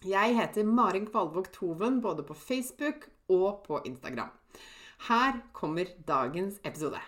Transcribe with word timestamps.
Jeg 0.00 0.32
heter 0.32 0.64
Marin 0.64 1.04
Kvalvåg 1.04 1.50
Toven 1.52 1.98
både 2.00 2.22
på 2.24 2.32
Facebook 2.32 3.02
og 3.28 3.58
på 3.66 3.82
Instagram. 3.84 4.30
Her 5.10 5.42
kommer 5.52 5.90
dagens 6.08 6.56
episode. 6.64 7.02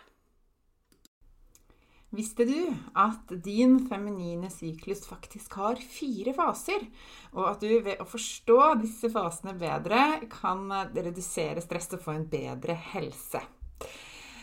Visste 2.12 2.44
du 2.44 2.68
at 2.92 3.32
din 3.46 3.78
feminine 3.88 4.52
syklus 4.52 5.06
faktisk 5.08 5.56
har 5.56 5.80
fire 5.80 6.36
faser, 6.36 6.84
og 7.32 7.54
at 7.54 7.64
du 7.64 7.72
ved 7.80 7.96
å 7.96 8.04
forstå 8.04 8.60
disse 8.84 9.08
fasene 9.08 9.56
bedre 9.56 10.20
kan 10.28 10.68
redusere 10.92 11.64
stress 11.64 11.94
og 11.96 12.04
få 12.04 12.18
en 12.18 12.28
bedre 12.28 12.76
helse? 12.92 13.40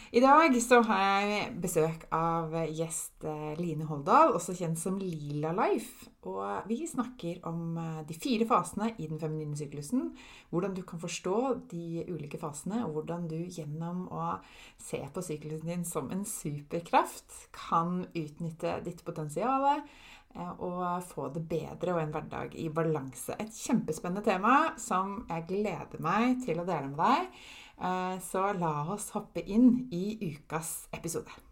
I 0.09 0.25
dag 0.25 0.57
så 0.65 0.81
har 0.89 1.05
jeg 1.05 1.51
besøk 1.61 2.09
av 2.09 2.63
gjest 2.65 3.29
Line 3.61 3.85
Holdal, 3.85 4.33
også 4.33 4.57
kjent 4.57 4.81
som 4.81 4.97
Lila 4.97 5.53
Life. 5.53 6.08
Og 6.27 6.67
vi 6.67 6.81
snakker 6.87 7.39
om 7.47 7.77
eh, 7.79 8.01
de 8.07 8.15
fire 8.17 8.47
fasene 8.47 8.89
i 8.99 9.07
den 9.07 9.19
feminine 9.21 9.55
syklusen. 9.55 10.09
Hvordan 10.51 10.75
du 10.75 10.81
kan 10.83 10.99
forstå 10.99 11.37
de 11.71 12.03
ulike 12.09 12.39
fasene, 12.41 12.81
og 12.85 12.97
hvordan 12.97 13.29
du 13.31 13.37
gjennom 13.39 14.07
å 14.11 14.33
se 14.75 14.99
på 14.99 15.23
syklusen 15.23 15.71
din 15.71 15.87
som 15.87 16.11
en 16.11 16.25
superkraft 16.27 17.47
kan 17.55 18.03
utnytte 18.11 18.81
ditt 18.83 19.05
potensial 19.07 19.69
eh, 19.71 20.53
og 20.59 21.07
få 21.07 21.31
det 21.35 21.45
bedre 21.47 21.95
og 21.95 22.03
en 22.03 22.15
hverdag 22.17 22.59
i 22.59 22.67
balanse. 22.67 23.39
Et 23.39 23.63
kjempespennende 23.63 24.25
tema 24.27 24.73
som 24.75 25.21
jeg 25.29 25.47
gleder 25.53 26.03
meg 26.03 26.43
til 26.43 26.59
å 26.59 26.67
dele 26.67 26.91
med 26.91 26.99
deg. 26.99 27.43
Eh, 27.79 28.15
så 28.27 28.49
la 28.59 28.73
oss 28.91 29.13
hoppe 29.15 29.45
inn 29.47 29.87
i 29.95 30.17
ukas 30.33 30.89
episode. 30.91 31.48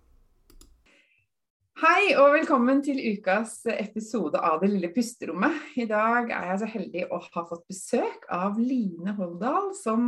Hei 1.77 2.15
og 2.17 2.31
velkommen 2.33 2.79
til 2.81 2.97
ukas 3.13 3.59
episode 3.69 4.39
av 4.41 4.63
Det 4.63 4.71
lille 4.71 4.87
pusterommet. 4.95 5.59
I 5.77 5.83
dag 5.85 6.31
er 6.33 6.47
jeg 6.49 6.55
så 6.63 6.69
heldig 6.71 7.03
å 7.13 7.19
ha 7.21 7.43
fått 7.45 7.67
besøk 7.69 8.25
av 8.33 8.57
Line 8.57 9.13
Holdal, 9.13 9.67
som 9.77 10.07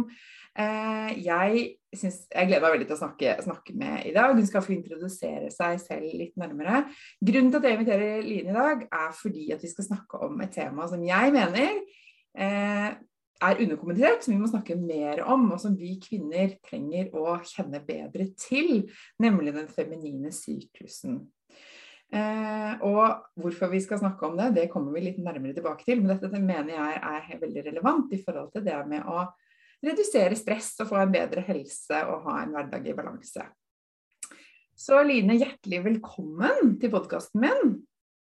eh, 0.58 1.12
jeg, 1.22 1.68
synes, 1.94 2.18
jeg 2.34 2.50
gleder 2.50 2.66
meg 2.66 2.74
veldig 2.74 2.90
til 2.90 2.98
å 2.98 3.00
snakke, 3.04 3.38
snakke, 3.46 3.78
med 3.78 4.10
i 4.10 4.16
dag. 4.18 4.34
Hun 4.34 4.50
skal 4.50 4.66
få 4.66 4.74
introdusere 4.80 5.54
seg 5.54 5.78
selv 5.86 6.10
litt 6.10 6.42
nærmere. 6.42 6.88
Grunnen 7.22 7.54
til 7.54 7.62
at 7.62 7.70
jeg 7.70 7.78
inviterer 7.78 8.26
Line 8.26 8.50
i 8.50 8.58
dag, 8.58 8.86
er 8.90 9.16
fordi 9.22 9.52
at 9.54 9.62
vi 9.62 9.74
skal 9.76 9.92
snakke 9.92 10.26
om 10.26 10.42
et 10.42 10.58
tema 10.58 10.90
som 10.90 11.06
jeg 11.06 11.38
mener 11.38 11.74
eh, 11.78 12.92
er 12.98 13.66
underkommunisert, 13.70 14.26
som 14.26 14.34
vi 14.34 14.42
må 14.42 14.50
snakke 14.50 14.74
mer 14.74 15.22
om, 15.22 15.52
og 15.54 15.62
som 15.62 15.78
vi 15.78 16.00
kvinner 16.02 16.58
trenger 16.66 17.14
å 17.14 17.44
kjenne 17.46 17.86
bedre 17.86 18.32
til, 18.42 18.88
nemlig 19.22 19.54
den 19.62 19.70
feminine 19.70 20.34
syklusen. 20.34 21.28
Eh, 22.10 22.72
og 22.90 23.28
hvorfor 23.38 23.70
vi 23.70 23.82
skal 23.84 24.02
snakke 24.02 24.26
om 24.26 24.38
det, 24.40 24.50
det 24.56 24.70
kommer 24.74 24.96
vi 24.96 25.06
litt 25.06 25.20
nærmere 25.22 25.54
tilbake 25.58 25.86
til. 25.86 26.02
Men 26.02 26.16
dette 26.16 26.32
det 26.34 26.42
mener 26.42 26.74
jeg 26.74 26.98
er 27.12 27.44
veldig 27.44 27.66
relevant 27.70 28.16
i 28.16 28.22
forhold 28.24 28.52
til 28.56 28.66
det 28.66 28.80
med 28.90 29.06
å 29.06 29.28
redusere 29.86 30.38
stress 30.38 30.74
og 30.84 30.90
få 30.90 31.00
en 31.04 31.14
bedre 31.14 31.44
helse 31.48 32.02
og 32.10 32.26
ha 32.28 32.42
en 32.44 32.56
hverdag 32.56 32.90
i 32.90 32.96
balanse. 32.98 33.46
Så 34.80 35.02
Line, 35.04 35.36
hjertelig 35.36 35.84
velkommen 35.86 36.78
til 36.80 36.92
podkasten 36.94 37.44
min. 37.44 37.74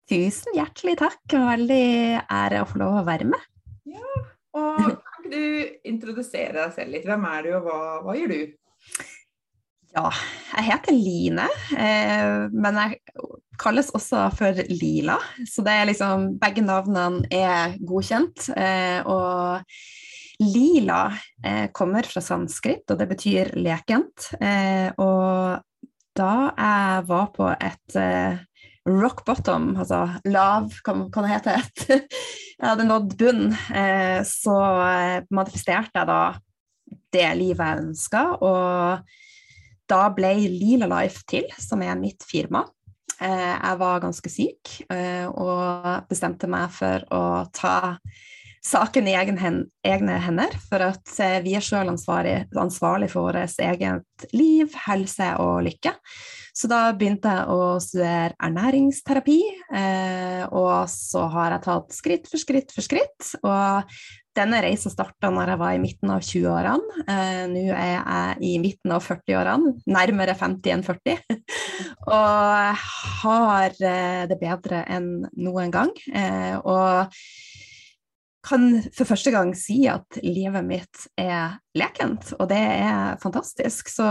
Tusen 0.09 0.57
hjertelig 0.57 0.97
takk, 0.99 1.21
og 1.37 1.45
veldig 1.47 1.85
ære 2.19 2.63
å 2.63 2.67
få 2.67 2.81
lov 2.81 2.97
å 2.99 3.05
være 3.07 3.27
med. 3.29 3.45
Ja, 3.87 4.15
og 4.57 4.81
kan 5.05 5.29
du 5.31 5.43
introdusere 5.87 6.57
deg 6.57 6.73
selv 6.75 6.95
litt? 6.95 7.07
Hvem 7.07 7.27
er 7.29 7.45
du, 7.45 7.51
og 7.59 7.67
hva, 7.69 7.79
hva 8.03 8.15
gjør 8.17 8.33
du? 8.33 8.41
Ja, 9.89 10.09
jeg 10.53 10.67
heter 10.67 10.93
Line, 10.93 11.45
eh, 11.73 12.45
men 12.53 12.75
jeg 12.77 12.99
kalles 13.59 13.89
også 13.97 14.27
for 14.37 14.59
Lila. 14.69 15.15
Så 15.49 15.63
det 15.65 15.73
er 15.73 15.87
liksom 15.89 16.27
Begge 16.39 16.61
navnene 16.61 17.25
er 17.33 17.73
godkjent. 17.89 18.51
Eh, 18.53 18.99
og 19.09 19.63
Lila 20.45 21.07
eh, 21.41 21.71
kommer 21.73 22.05
fra 22.05 22.21
sanskrit, 22.21 22.85
og 22.85 22.99
det 22.99 23.07
betyr 23.09 23.55
lekent. 23.57 24.29
Og 25.01 25.57
da 26.19 26.33
jeg 26.53 27.07
var 27.09 27.31
på 27.33 27.47
et 27.49 27.97
rock 28.89 29.23
bottom, 29.25 29.71
altså 29.79 30.03
lav, 30.29 30.69
hva 30.85 31.23
det 31.23 31.31
heter 31.33 31.65
Jeg 32.59 32.67
hadde 32.67 32.85
nådd 32.85 33.13
bunn, 33.19 33.43
så 34.27 34.55
manifesterte 35.31 35.95
jeg 35.95 36.09
da 36.09 36.21
det 37.15 37.29
livet 37.39 37.63
jeg 37.63 37.85
ønska, 37.85 38.23
og 38.43 39.15
da 39.89 40.03
ble 40.13 40.35
Lila 40.45 40.89
Life 40.91 41.25
til, 41.29 41.47
som 41.59 41.81
er 41.85 41.97
mitt 41.99 42.25
firma. 42.27 42.65
Eh, 43.19 43.55
jeg 43.55 43.79
var 43.81 44.03
ganske 44.03 44.31
syk 44.31 44.75
og 44.89 46.07
bestemte 46.07 46.47
meg 46.47 46.69
for 46.71 47.03
å 47.11 47.23
ta 47.53 47.97
saken 48.69 49.07
i 49.09 49.15
egne 49.17 50.17
hender, 50.21 50.53
for 50.69 50.85
at 50.91 51.15
vi 51.45 51.55
er 51.57 51.65
sjøl 51.65 51.89
ansvarlig, 51.91 52.43
ansvarlig 52.53 53.09
for 53.11 53.29
vårt 53.29 53.57
eget 53.63 54.29
liv, 54.35 54.69
helse 54.85 55.33
og 55.41 55.63
lykke. 55.65 55.95
Så 56.59 56.67
da 56.67 56.89
begynte 56.97 57.31
jeg 57.31 57.51
å 57.53 57.77
studere 57.83 58.35
ernæringsterapi, 58.43 59.37
eh, 59.79 60.41
og 60.51 60.89
så 60.91 61.27
har 61.31 61.53
jeg 61.55 61.65
tatt 61.65 61.95
skritt 61.95 62.27
for 62.27 62.41
skritt 62.41 62.73
for 62.75 62.83
skritt. 62.83 63.29
Og 63.47 63.99
denne 64.35 64.59
reisa 64.63 64.91
starta 64.91 65.31
når 65.33 65.53
jeg 65.53 65.61
var 65.61 65.75
i 65.75 65.81
midten 65.83 66.11
av 66.13 66.23
20-årene. 66.25 67.03
Eh, 67.05 67.43
Nå 67.51 67.63
er 67.75 67.93
jeg 67.93 68.49
i 68.49 68.53
midten 68.61 68.95
av 68.95 69.05
40-årene, 69.05 69.75
nærmere 69.87 70.35
50 70.39 70.75
enn 70.75 70.85
40. 70.87 71.39
og 72.17 72.85
har 73.23 73.79
eh, 73.79 74.25
det 74.29 74.39
bedre 74.41 74.83
enn 74.97 75.13
noen 75.39 75.71
gang. 75.75 75.93
Eh, 76.11 76.57
og 76.59 77.15
kan 78.45 78.81
for 78.95 79.07
første 79.09 79.31
gang 79.33 79.51
si 79.57 79.81
at 79.91 80.19
livet 80.23 80.63
mitt 80.63 81.01
er 81.19 81.57
lekent, 81.75 82.31
og 82.39 82.47
det 82.51 82.59
er 82.59 83.19
fantastisk. 83.21 83.91
Så 83.91 84.07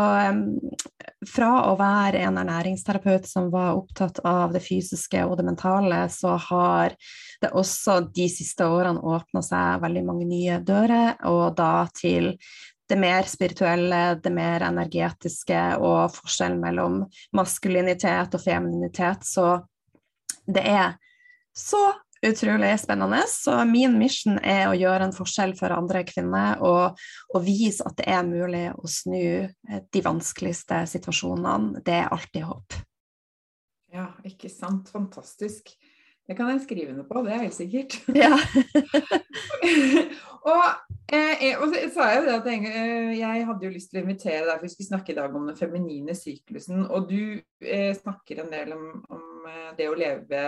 fra 1.32 1.50
å 1.70 1.76
være 1.78 2.20
en 2.26 2.40
ernæringsterapeut 2.40 3.28
som 3.28 3.48
var 3.52 3.78
opptatt 3.78 4.20
av 4.28 4.52
det 4.52 4.62
fysiske 4.64 5.24
og 5.24 5.38
det 5.40 5.46
mentale, 5.48 6.04
så 6.12 6.36
har 6.48 6.96
det 7.42 7.52
også 7.56 8.00
de 8.14 8.28
siste 8.32 8.66
årene 8.68 9.00
åpna 9.00 9.42
seg 9.44 9.84
veldig 9.84 10.04
mange 10.06 10.28
nye 10.28 10.58
dører, 10.60 11.16
og 11.30 11.56
da 11.58 11.86
til 11.96 12.34
det 12.88 12.96
mer 13.00 13.26
spirituelle, 13.28 14.18
det 14.22 14.32
mer 14.32 14.64
energetiske 14.64 15.62
og 15.76 16.12
forskjellen 16.14 16.60
mellom 16.62 17.02
maskulinitet 17.36 18.36
og 18.36 18.44
femininitet. 18.44 19.26
Så 19.28 19.58
det 20.48 20.64
er 20.64 20.94
så 21.52 21.82
utrolig 22.26 22.72
spennende. 22.80 23.22
Så 23.28 23.54
min 23.68 23.98
mission 24.00 24.38
er 24.38 24.68
å 24.68 24.76
gjøre 24.78 25.08
en 25.08 25.14
forskjell 25.16 25.54
for 25.58 25.74
andre 25.74 26.04
kvinner 26.08 26.62
og, 26.64 26.98
og, 27.32 27.40
vise 27.44 27.86
at 27.86 27.98
det 28.00 28.08
er 28.10 28.26
mulig 28.26 28.66
å 28.74 28.90
snu 28.90 29.20
eh, 29.46 29.82
de 29.92 30.04
vanskeligste 30.04 30.84
situasjonene. 30.90 31.84
Det 31.86 32.00
er 32.00 32.10
alltid 32.14 32.48
håp. 32.48 32.80
Ja, 33.94 34.10
ikke 34.28 34.50
sant. 34.52 34.90
Fantastisk. 34.92 35.72
Det 36.28 36.36
kan 36.36 36.50
jeg 36.52 36.60
skrive 36.66 36.92
noe 36.92 37.08
på, 37.08 37.22
det 37.24 37.32
er 37.32 37.46
helt 37.46 37.56
sikkert. 37.56 37.94
Ja. 38.12 38.34
og, 40.52 40.64
eh, 41.08 41.54
og, 41.56 41.70
så 41.72 41.86
sa 41.94 42.08
jeg 42.10 42.18
jo 42.18 42.26
det 42.26 42.34
at 42.34 42.48
jeg, 42.50 42.64
eh, 42.68 43.12
jeg, 43.16 43.46
hadde 43.48 43.64
jo 43.64 43.72
lyst 43.72 43.92
til 43.92 44.00
å 44.00 44.04
invitere 44.04 44.42
deg, 44.44 44.58
for 44.58 44.66
vi 44.66 44.72
skulle 44.74 44.90
snakke 44.90 45.14
i 45.14 45.18
dag 45.18 45.38
om 45.38 45.48
den 45.48 45.56
feminine 45.56 46.16
syklusen. 46.16 46.84
Og 46.84 47.08
du 47.08 47.20
eh, 47.64 47.94
snakker 47.96 48.42
en 48.42 48.52
del 48.52 48.74
om, 48.76 48.84
om, 49.08 49.24
eh, 49.48 49.70
det 49.78 49.88
å 49.88 49.96
leve 49.96 50.42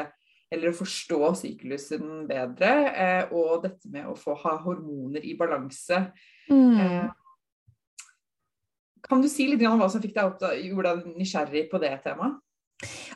eller 0.51 0.73
å 0.73 0.77
forstå 0.77 1.33
syklusen 1.39 2.27
bedre, 2.29 2.71
eh, 2.91 3.33
og 3.33 3.65
dette 3.65 3.91
med 3.93 4.09
å 4.11 4.17
få 4.19 4.35
ha 4.43 4.57
hormoner 4.65 5.25
i 5.25 5.37
balanse. 5.39 6.11
Mm. 6.51 7.11
kan 9.07 9.23
du 9.23 9.29
si 9.31 9.47
litt 9.47 9.63
om 9.67 9.79
hva 9.79 9.87
som 9.91 10.03
fikk 10.03 10.17
deg 10.17 10.27
opp, 10.27 10.41
da, 10.43 10.51
gjorde 10.59 10.97
deg 10.97 11.19
nysgjerrig 11.19 11.69
på 11.71 11.79
det 11.83 11.93
temaet? 12.05 12.39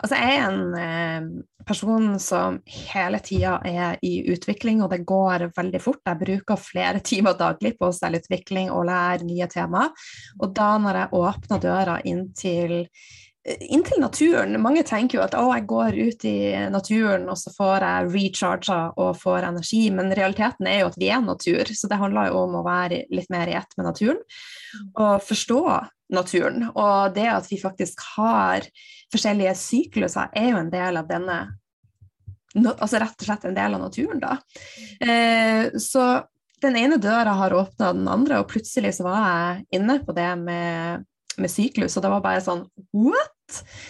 Altså, 0.03 0.19
jeg 0.19 0.37
er 0.37 0.45
en 0.45 0.75
eh, 0.77 1.27
person 1.65 2.07
som 2.21 2.59
hele 2.93 3.21
tida 3.25 3.57
er 3.65 3.99
i 4.05 4.19
utvikling, 4.33 4.83
og 4.85 4.93
det 4.93 5.05
går 5.09 5.49
veldig 5.57 5.81
fort. 5.83 6.03
Jeg 6.05 6.21
bruker 6.21 6.61
flere 6.61 7.03
timer 7.11 7.39
daglig 7.39 7.75
på 7.81 7.91
selvutvikling 7.97 8.73
og 8.75 8.87
lære 8.91 9.29
nye 9.29 9.49
temaer. 9.51 9.93
Og 10.41 10.55
da 10.57 10.75
når 10.83 11.01
jeg 11.01 11.21
åpner 11.21 11.63
døra 11.65 11.99
inn 12.05 12.27
til, 12.37 12.83
inn 13.45 13.83
til 13.85 14.01
naturen 14.01 14.57
Mange 14.63 14.85
tenker 14.89 15.19
jo 15.19 15.25
at 15.25 15.35
å, 15.37 15.51
jeg 15.53 15.67
går 15.69 15.99
ut 15.99 16.27
i 16.29 16.37
naturen 16.73 17.27
og 17.29 17.37
så 17.37 17.53
får 17.53 17.85
jeg 17.85 18.13
recharga 18.15 18.79
og 18.97 19.19
får 19.21 19.49
energi, 19.51 19.83
men 19.93 20.15
realiteten 20.17 20.69
er 20.71 20.81
jo 20.83 20.93
at 20.93 21.01
vi 21.01 21.11
er 21.13 21.25
natur, 21.25 21.69
så 21.77 21.91
det 21.91 22.01
handler 22.01 22.31
jo 22.31 22.45
om 22.47 22.57
å 22.61 22.65
være 22.65 23.03
litt 23.13 23.29
mer 23.33 23.51
i 23.51 23.59
ett 23.59 23.77
med 23.77 23.91
naturen. 23.91 24.23
Og 24.97 25.21
forstå 25.25 25.61
naturen. 26.15 26.69
Og 26.73 27.15
det 27.17 27.29
at 27.33 27.49
vi 27.51 27.61
faktisk 27.61 28.01
har 28.15 28.67
forskjellige 29.13 29.55
sykluser, 29.59 30.33
er 30.37 30.51
jo 30.53 30.63
en 30.63 30.73
del 30.73 31.03
av 31.03 31.11
denne 31.11 31.43
Altså 32.55 33.01
rett 33.03 33.19
og 33.19 33.27
slett 33.27 33.45
en 33.49 33.57
del 33.57 33.73
av 33.75 33.81
naturen, 33.83 34.21
da. 34.23 34.37
Eh, 35.03 35.73
så 35.83 36.05
den 36.63 36.77
ene 36.79 37.01
døra 37.03 37.33
har 37.35 37.55
åpna 37.57 37.89
den 37.97 38.07
andre, 38.07 38.39
og 38.39 38.53
plutselig 38.53 38.93
så 38.95 39.09
var 39.09 39.25
jeg 39.25 39.81
inne 39.81 39.97
på 40.07 40.15
det 40.15 40.29
med, 40.39 41.03
med 41.41 41.53
syklus, 41.53 41.97
og 41.97 42.05
det 42.05 42.13
var 42.13 42.25
bare 42.25 42.43
sånn 42.45 42.67
what? 42.97 43.31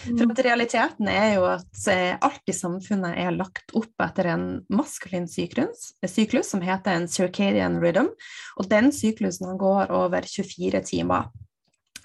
For 0.03 0.25
at 0.27 0.41
realiteten 0.43 1.07
er 1.09 1.37
jo 1.37 1.45
at 1.47 1.85
eh, 1.91 2.17
alt 2.19 2.51
i 2.51 2.55
samfunnet 2.55 3.15
er 3.21 3.37
lagt 3.37 3.71
opp 3.77 4.03
etter 4.03 4.27
en 4.33 4.45
maskulin 4.73 5.29
syklus, 5.31 5.93
syklus 6.03 6.51
som 6.51 6.63
heter 6.65 6.97
en 6.97 7.07
circadian 7.09 7.79
rhythm, 7.81 8.11
og 8.59 8.69
den 8.71 8.91
syklusen 8.95 9.55
går 9.61 9.95
over 9.95 10.27
24 10.27 10.83
timer 10.91 11.31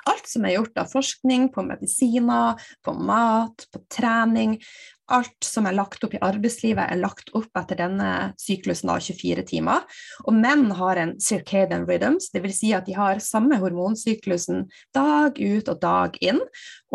alt 0.08 0.28
som 0.28 0.44
er 0.46 0.56
gjort 0.56 0.78
av 0.80 0.90
forskning 0.90 1.48
på 1.54 1.64
medisiner, 1.66 2.60
på 2.84 2.94
mat, 2.96 3.66
på 3.72 3.82
trening, 3.92 4.56
alt 5.12 5.46
som 5.46 5.66
er 5.68 5.76
lagt 5.76 6.04
opp 6.06 6.14
i 6.14 6.20
arbeidslivet, 6.24 6.86
er 6.86 7.00
lagt 7.00 7.32
opp 7.36 7.56
etter 7.58 7.78
denne 7.78 8.10
syklusen 8.40 8.92
av 8.92 9.02
24 9.04 9.44
timer. 9.48 9.84
Og 10.26 10.36
menn 10.36 10.68
har 10.78 11.00
en 11.00 11.14
circadian 11.22 11.86
rhythms, 11.88 12.30
dvs. 12.34 12.58
Si 12.60 12.72
at 12.76 12.88
de 12.88 12.96
har 12.96 13.22
samme 13.24 13.58
hormonsyklusen 13.60 14.66
dag 14.96 15.38
ut 15.38 15.70
og 15.70 15.80
dag 15.82 16.18
inn. 16.24 16.40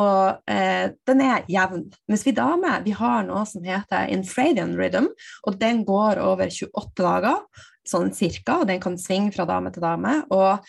Og 0.02 0.52
eh, 0.52 0.92
den 1.08 1.24
er 1.26 1.48
jevn. 1.52 1.88
Mens 2.12 2.26
vi 2.28 2.36
damer 2.36 2.84
vi 2.86 2.96
har 2.96 3.26
noe 3.28 3.46
som 3.50 3.66
heter 3.66 4.12
infradian 4.14 4.76
rhythm, 4.80 5.10
og 5.48 5.60
den 5.62 5.84
går 5.88 6.22
over 6.24 6.52
28 6.52 7.02
dager, 7.02 7.42
sånn 7.86 8.14
cirka. 8.16 8.62
Og 8.62 8.70
den 8.72 8.84
kan 8.84 9.00
svinge 9.02 9.34
fra 9.36 9.48
dame 9.50 9.74
til 9.74 9.86
dame. 9.86 10.22
Og 10.34 10.64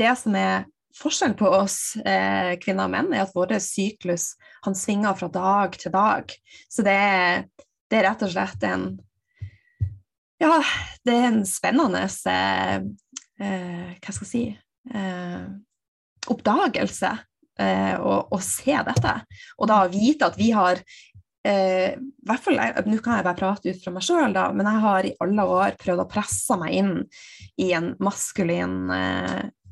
det 0.00 0.14
som 0.20 0.36
er 0.38 0.68
forskjellen 0.96 1.36
på 1.38 1.48
oss 1.60 1.96
eh, 2.04 2.56
kvinner 2.62 2.88
og 2.88 2.94
menn 2.94 3.12
er 3.14 3.24
at 3.24 3.34
vår 3.36 3.56
syklus 3.62 4.34
han 4.64 4.76
svinger 4.76 5.16
fra 5.18 5.30
dag 5.32 5.78
til 5.78 5.94
dag. 5.94 6.34
Så 6.70 6.84
det 6.86 6.96
er, 6.96 7.46
det 7.90 8.00
er 8.00 8.08
rett 8.10 8.26
og 8.26 8.34
slett 8.34 8.68
en 8.68 8.90
Ja, 10.40 10.56
det 11.04 11.16
er 11.16 11.26
en 11.28 11.42
spennende 11.48 12.06
eh, 12.06 12.76
eh, 13.40 13.90
Hva 14.00 14.14
skal 14.14 14.24
jeg 14.26 14.30
si 14.30 14.44
eh, 14.94 15.44
Oppdagelse 16.30 17.12
eh, 17.60 17.94
å, 17.96 18.16
å, 18.28 18.40
se 18.44 18.76
dette. 18.86 19.14
Og 19.58 19.70
da 19.70 19.84
vite 19.92 20.28
at 20.30 20.40
vi 20.40 20.52
har 20.56 20.82
Eh, 21.40 21.94
hvert 22.28 22.42
fall, 22.44 22.58
Nå 22.84 22.98
kan 23.00 23.14
jeg 23.16 23.24
bare 23.24 23.38
prate 23.38 23.72
ut 23.72 23.78
fra 23.80 23.92
meg 23.94 24.04
sjøl, 24.04 24.34
men 24.52 24.66
jeg 24.68 24.80
har 24.82 25.06
i 25.08 25.12
alle 25.24 25.46
år 25.48 25.78
prøvd 25.80 26.02
å 26.02 26.10
presse 26.10 26.58
meg 26.60 26.74
inn 26.76 26.90
i 27.56 27.70
en 27.72 27.94
maskulin 28.04 28.90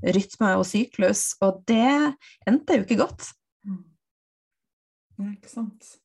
rytme 0.03 0.53
og 0.59 0.67
syklus, 0.69 1.33
og 1.45 1.63
det 1.69 2.15
endte 2.49 2.79
jo 2.79 2.85
ikke 2.87 3.01
godt. 3.01 3.31
Mm. 3.67 3.83
Ja, 5.19 5.31
ikke 5.33 5.51
sant. 5.53 5.97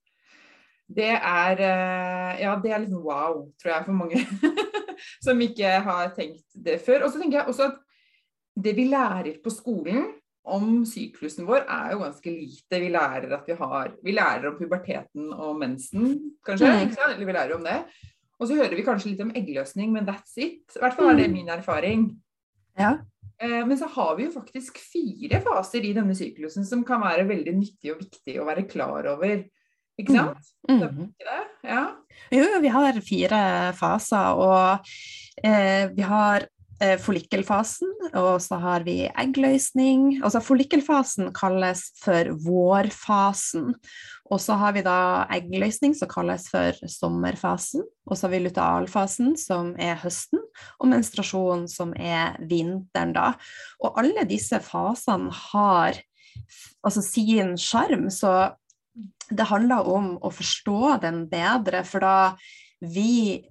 Det 0.93 1.13
er 1.15 1.61
eh, 1.63 2.41
Ja, 2.43 2.55
det 2.61 2.73
er 2.73 2.83
litt 2.83 2.95
wow, 2.95 3.45
tror 3.61 3.75
jeg, 3.75 3.85
for 3.85 3.97
mange 3.97 4.19
som 5.25 5.39
ikke 5.41 5.77
har 5.85 6.11
tenkt 6.17 6.45
det 6.53 6.79
før. 6.83 7.05
Og 7.05 7.13
så 7.13 7.21
tenker 7.21 7.41
jeg 7.41 7.53
også 7.53 7.69
at 7.71 7.79
det 8.63 8.75
vi 8.77 8.85
lærer 8.89 9.39
på 9.43 9.53
skolen 9.53 10.11
om 10.43 10.81
syklusen 10.85 11.47
vår, 11.47 11.63
er 11.71 11.93
jo 11.93 12.01
ganske 12.03 12.33
lite. 12.33 12.79
Vi 12.83 12.89
lærer 12.91 13.31
at 13.37 13.47
vi 13.47 13.55
har 13.57 13.93
Vi 14.03 14.11
lærer 14.11 14.49
om 14.49 14.57
puberteten 14.59 15.31
og 15.31 15.55
mensen, 15.59 16.17
kanskje. 16.45 16.67
Mm. 16.67 16.89
Ikke? 16.89 17.07
Eller 17.13 17.25
vi 17.25 17.37
lærer 17.37 17.55
om 17.55 17.63
det. 17.63 17.79
Og 18.39 18.49
så 18.49 18.57
hører 18.59 18.75
vi 18.75 18.83
kanskje 18.83 19.13
litt 19.13 19.23
om 19.23 19.31
eggløsning, 19.31 19.93
men 19.93 20.05
that's 20.09 20.35
it. 20.35 20.67
I 20.75 20.83
hvert 20.83 20.97
fall 20.97 21.13
er 21.13 21.21
det 21.21 21.29
mm. 21.29 21.37
min 21.37 21.49
erfaring. 21.53 22.09
Ja. 22.79 22.97
Eh, 23.43 23.65
men 23.67 23.77
så 23.77 23.89
har 23.91 24.15
vi 24.15 24.27
jo 24.27 24.31
faktisk 24.31 24.77
fire 24.79 25.41
faser 25.43 25.83
i 25.83 25.91
denne 25.95 26.15
syklusen 26.15 26.65
som 26.67 26.85
kan 26.87 27.03
være 27.03 27.27
veldig 27.27 27.57
nyttig 27.57 27.91
og 27.93 27.99
viktig 28.05 28.39
å 28.39 28.47
være 28.47 28.65
klar 28.69 29.09
over. 29.15 29.43
Ikke 29.99 30.15
mm. 30.15 30.19
sant? 30.19 30.53
Mm. 30.69 30.81
Mm. 30.87 31.11
Ja. 31.67 31.83
Jo, 32.33 32.47
vi 32.63 32.71
har 32.73 32.97
fire 33.05 33.43
faser, 33.77 34.39
og 34.41 34.87
eh, 35.45 35.91
vi 35.93 36.05
har 36.07 36.47
eh, 36.81 36.95
follikkelfasen, 37.01 37.91
og 38.13 38.37
så 38.41 38.57
har 38.63 38.87
vi 38.87 39.03
eggløsning. 39.09 40.23
Altså 40.23 40.41
follikkelfasen 40.43 41.33
kalles 41.37 41.89
for 42.01 42.31
vårfasen. 42.47 43.73
Og 44.33 44.41
så 44.41 44.56
har 44.57 44.74
vi 44.74 44.81
da 44.85 45.25
eggløsning, 45.33 45.94
som 45.97 46.09
kalles 46.09 46.47
for 46.50 46.77
sommerfasen. 46.89 47.83
Og 48.09 48.18
så 48.18 48.25
har 48.25 48.33
vi 48.33 48.41
lutealfasen, 48.47 49.35
som 49.38 49.74
er 49.77 50.00
høsten, 50.01 50.41
og 50.80 50.89
menstruasjon, 50.89 51.68
som 51.69 51.94
er 51.94 52.39
vinteren, 52.50 53.13
da. 53.15 53.33
Og 53.83 54.01
alle 54.01 54.25
disse 54.30 54.57
fasene 54.65 55.30
har 55.51 56.01
altså 56.83 57.03
sin 57.06 57.53
sjarm, 57.62 58.09
så 58.12 58.56
det 59.33 59.50
handler 59.50 59.88
om 59.89 60.13
å 60.21 60.31
forstå 60.33 60.97
den 61.03 61.25
bedre, 61.31 61.83
for 61.88 62.03
da 62.03 62.18
vi 62.83 63.44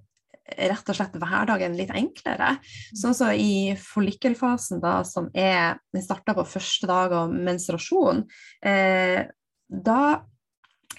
rett 0.43 0.89
og 0.91 0.97
slett 0.97 1.15
hverdagen 1.19 1.77
litt 1.77 1.93
enklere. 1.95 2.57
Sånn 2.91 3.15
som 3.15 3.29
så 3.29 3.31
i 3.31 3.73
follikkelfasen, 3.79 4.81
da, 4.83 4.99
som 5.07 5.29
er 5.33 5.79
Den 5.93 6.03
starter 6.03 6.35
på 6.35 6.45
første 6.47 6.89
dag 6.89 7.13
av 7.15 7.31
menstruasjon. 7.31 8.25
Eh, 8.65 9.23
da 9.69 10.01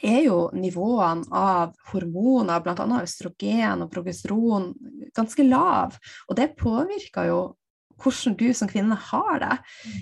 er 0.03 0.23
jo 0.27 0.39
nivåene 0.57 1.29
av 1.35 1.75
hormoner, 1.93 2.63
bl.a. 2.65 2.87
østrogen 3.03 3.85
og 3.85 3.93
progesteron, 3.93 4.73
ganske 5.17 5.47
lav. 5.47 5.99
Og 6.29 6.39
det 6.39 6.55
påvirker 6.61 7.31
jo 7.31 7.43
hvordan 8.01 8.37
du 8.39 8.49
som 8.55 8.69
kvinne 8.69 8.97
har 8.99 9.41
det. 9.43 9.57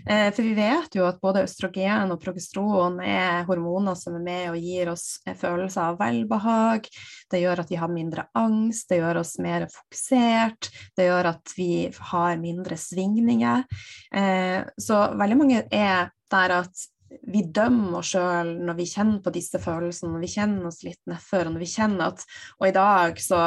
Eh, 0.06 0.28
for 0.32 0.44
vi 0.44 0.54
vet 0.56 0.96
jo 0.96 1.06
at 1.06 1.20
både 1.22 1.44
østrogen 1.46 2.12
og 2.14 2.20
progesteron 2.22 2.99
er 3.04 3.44
hormoner 3.49 3.96
som 3.99 4.16
er 4.18 4.25
med 4.25 4.46
og 4.52 4.61
gir 4.61 4.92
oss 4.92 5.06
følelser 5.26 5.90
av 5.90 6.00
velbehag. 6.00 6.88
Det 7.30 7.42
gjør 7.42 7.64
at 7.64 7.72
vi 7.72 7.80
har 7.80 7.92
mindre 7.92 8.26
angst, 8.38 8.88
det 8.90 9.02
gjør 9.02 9.22
oss 9.22 9.37
mer 9.42 9.68
fokusert, 9.72 10.70
det 10.96 11.08
gjør 11.08 11.32
at 11.34 11.54
vi 11.58 11.72
har 12.12 12.40
mindre 12.40 12.78
svingninger. 12.80 13.68
Eh, 14.14 14.61
så 14.80 15.04
veldig 15.18 15.38
mange 15.38 15.64
er 15.68 16.11
der 16.32 16.58
at 16.62 16.88
vi 17.33 17.42
dømmer 17.54 17.99
oss 18.00 18.12
sjøl 18.14 18.52
når 18.66 18.78
vi 18.78 18.88
kjenner 18.90 19.23
på 19.25 19.33
disse 19.35 19.61
følelsene, 19.62 20.12
når 20.14 20.25
vi 20.25 20.31
kjenner 20.35 20.69
oss 20.69 20.83
litt 20.87 21.00
nedfor, 21.11 21.49
når 21.50 21.62
vi 21.62 21.71
kjenner 21.71 22.12
at 22.12 22.25
Og 22.61 22.69
i 22.69 22.75
dag 22.76 23.21
så, 23.23 23.40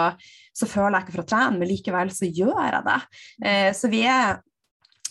så 0.56 0.70
føler 0.70 0.98
jeg 0.98 1.06
ikke 1.06 1.16
for 1.18 1.26
å 1.26 1.30
trene, 1.34 1.60
men 1.60 1.72
likevel 1.72 2.14
så 2.14 2.30
gjør 2.30 2.62
jeg 2.64 2.84
det. 2.90 3.00
Eh, 3.46 3.70
så 3.78 3.92
vi 3.92 4.04
er 4.10 4.42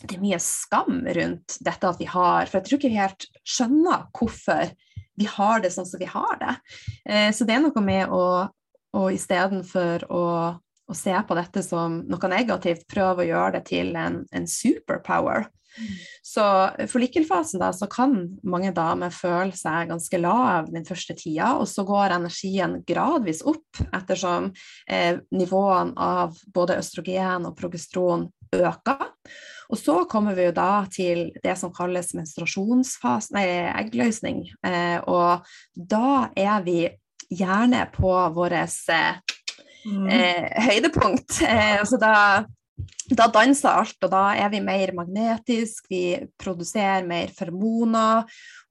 det 0.05 0.19
er 0.19 0.25
mye 0.25 0.41
skam 0.43 0.99
rundt 1.17 1.55
dette 1.65 1.89
at 1.89 2.01
vi 2.01 2.07
har 2.11 2.49
For 2.51 2.59
jeg 2.59 2.67
tror 2.67 2.81
ikke 2.81 2.91
vi 2.93 2.99
helt 2.99 3.29
skjønner 3.49 4.03
hvorfor 4.13 4.75
vi 5.15 5.29
har 5.31 5.63
det 5.63 5.71
sånn 5.71 5.87
som 5.87 6.01
vi 6.03 6.09
har 6.11 6.37
det. 6.41 6.55
Eh, 7.07 7.31
så 7.33 7.47
det 7.47 7.55
er 7.55 7.63
noe 7.63 7.85
med 7.87 8.11
å, 8.13 8.25
å 8.99 9.07
istedenfor 9.15 10.09
å 10.13 10.25
å 10.87 10.95
se 10.97 11.15
på 11.29 11.37
dette 11.39 11.63
som 11.65 12.01
noe 12.11 12.31
negativt, 12.31 12.87
prøve 12.91 13.25
å 13.25 13.29
gjøre 13.29 13.59
det 13.59 13.63
til 13.71 13.95
en, 13.97 14.23
en 14.35 14.49
superpower. 14.49 15.49
Så 16.23 16.45
for 16.91 17.03
lykkelfasen 17.03 17.63
da, 17.63 17.71
så 17.75 17.89
kan 17.91 18.15
mange 18.47 18.73
damer 18.75 19.15
føle 19.15 19.55
seg 19.57 19.91
ganske 19.91 20.21
lav 20.21 20.71
den 20.73 20.87
første 20.87 21.17
tida, 21.19 21.55
og 21.61 21.69
så 21.71 21.85
går 21.87 22.17
energien 22.17 22.79
gradvis 22.87 23.43
opp 23.47 23.83
ettersom 23.91 24.53
eh, 24.89 25.21
nivåene 25.35 25.95
av 26.01 26.39
både 26.55 26.79
østrogen 26.83 27.49
og 27.49 27.57
progesteron 27.59 28.29
øker. 28.55 29.11
Og 29.73 29.81
så 29.81 30.05
kommer 30.11 30.37
vi 30.37 30.49
jo 30.49 30.55
da 30.55 30.85
til 30.93 31.31
det 31.43 31.57
som 31.59 31.73
kalles 31.75 32.13
menstruasjonsfase, 32.17 33.35
nei, 33.35 33.47
eggløsning, 33.73 34.45
eh, 34.67 34.99
og 35.09 35.47
da 35.75 36.29
er 36.37 36.67
vi 36.67 36.79
gjerne 37.35 37.87
på 37.95 38.13
vårt 38.37 38.93
eh, 38.93 39.17
mm. 39.87 40.09
eh, 40.09 40.67
høydepunkt. 40.69 41.41
Eh, 41.43 41.81
altså 41.81 41.99
da, 42.01 42.15
da 43.15 43.27
danser 43.31 43.71
alt, 43.71 43.99
og 44.03 44.11
da 44.11 44.25
er 44.39 44.51
vi 44.53 44.61
mer 44.65 44.93
magnetisk, 44.97 45.87
vi 45.93 46.17
produserer 46.41 47.07
mer 47.07 47.31
fermoner. 47.37 48.25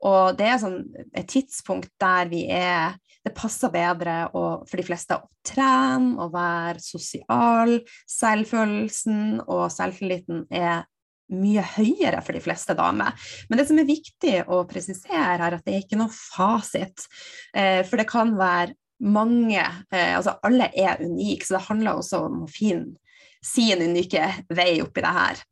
Og 0.04 0.38
det 0.38 0.50
er 0.50 0.62
sånn 0.62 0.80
et 1.14 1.30
tidspunkt 1.32 1.94
der 2.02 2.30
vi 2.32 2.46
er 2.52 3.00
Det 3.24 3.32
passer 3.32 3.72
bedre 3.72 4.26
å, 4.36 4.66
for 4.68 4.76
de 4.76 4.84
fleste 4.84 5.16
å 5.16 5.30
trene 5.48 6.18
og 6.20 6.34
være 6.34 6.82
sosial. 6.84 7.78
Selvfølelsen 8.12 9.38
og 9.46 9.70
selvtilliten 9.72 10.42
er 10.52 10.82
mye 11.32 11.64
høyere 11.78 12.20
for 12.20 12.36
de 12.36 12.42
fleste 12.44 12.76
damer. 12.76 13.16
Men 13.48 13.62
det 13.62 13.68
som 13.70 13.80
er 13.80 13.88
viktig 13.88 14.42
å 14.52 14.66
presisere, 14.68 15.38
er 15.38 15.56
at 15.56 15.64
det 15.64 15.72
er 15.72 15.86
ikke 15.86 16.02
noe 16.02 16.12
fasit. 16.12 17.06
Eh, 17.56 17.80
for 17.88 18.04
det 18.04 18.10
kan 18.12 18.36
være 18.36 18.76
mange 19.08 19.64
eh, 19.64 20.14
Altså 20.18 20.36
alle 20.44 20.68
er 20.76 21.00
unike, 21.00 21.48
så 21.48 21.56
det 21.58 21.66
handler 21.70 22.04
også 22.04 22.26
om 22.28 22.44
å 22.44 22.52
finne 22.52 23.00
sin 23.46 23.82
unike 23.84 24.30
vei 24.54 24.82
oppi 24.84 25.04
det 25.04 25.14
her. 25.18 25.44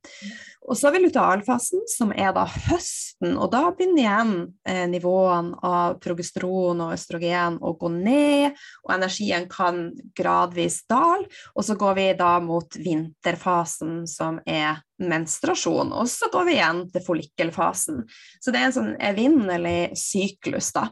Og 0.62 0.78
så 0.78 0.88
har 0.88 0.94
vi 0.94 1.02
lutealfasen, 1.04 1.82
som 1.90 2.12
er 2.14 2.30
da 2.36 2.44
høsten, 2.46 3.34
og 3.34 3.50
da 3.54 3.64
begynner 3.74 4.04
igjen 4.04 4.34
eh, 4.70 4.84
nivåene 4.92 5.58
av 5.66 5.98
progesteron 6.04 6.84
og 6.86 6.94
østrogen 6.94 7.58
å 7.66 7.74
gå 7.82 7.90
ned, 7.96 8.60
og 8.86 8.94
energien 8.94 9.48
kan 9.52 9.88
gradvis 10.18 10.84
dale. 10.90 11.26
Og 11.56 11.66
så 11.66 11.76
går 11.82 11.98
vi 11.98 12.08
da 12.20 12.36
mot 12.46 12.78
vinterfasen, 12.78 14.04
som 14.10 14.38
er 14.46 14.84
menstruasjon, 15.02 15.96
og 15.98 16.10
så 16.10 16.30
går 16.32 16.46
vi 16.48 16.58
igjen 16.60 16.84
til 16.94 17.06
follikkelfasen. 17.08 18.04
Så 18.38 18.54
det 18.54 18.62
er 18.62 18.70
en 18.70 18.78
sånn 18.78 18.94
evinnelig 19.02 19.98
syklus, 19.98 20.70
da. 20.78 20.92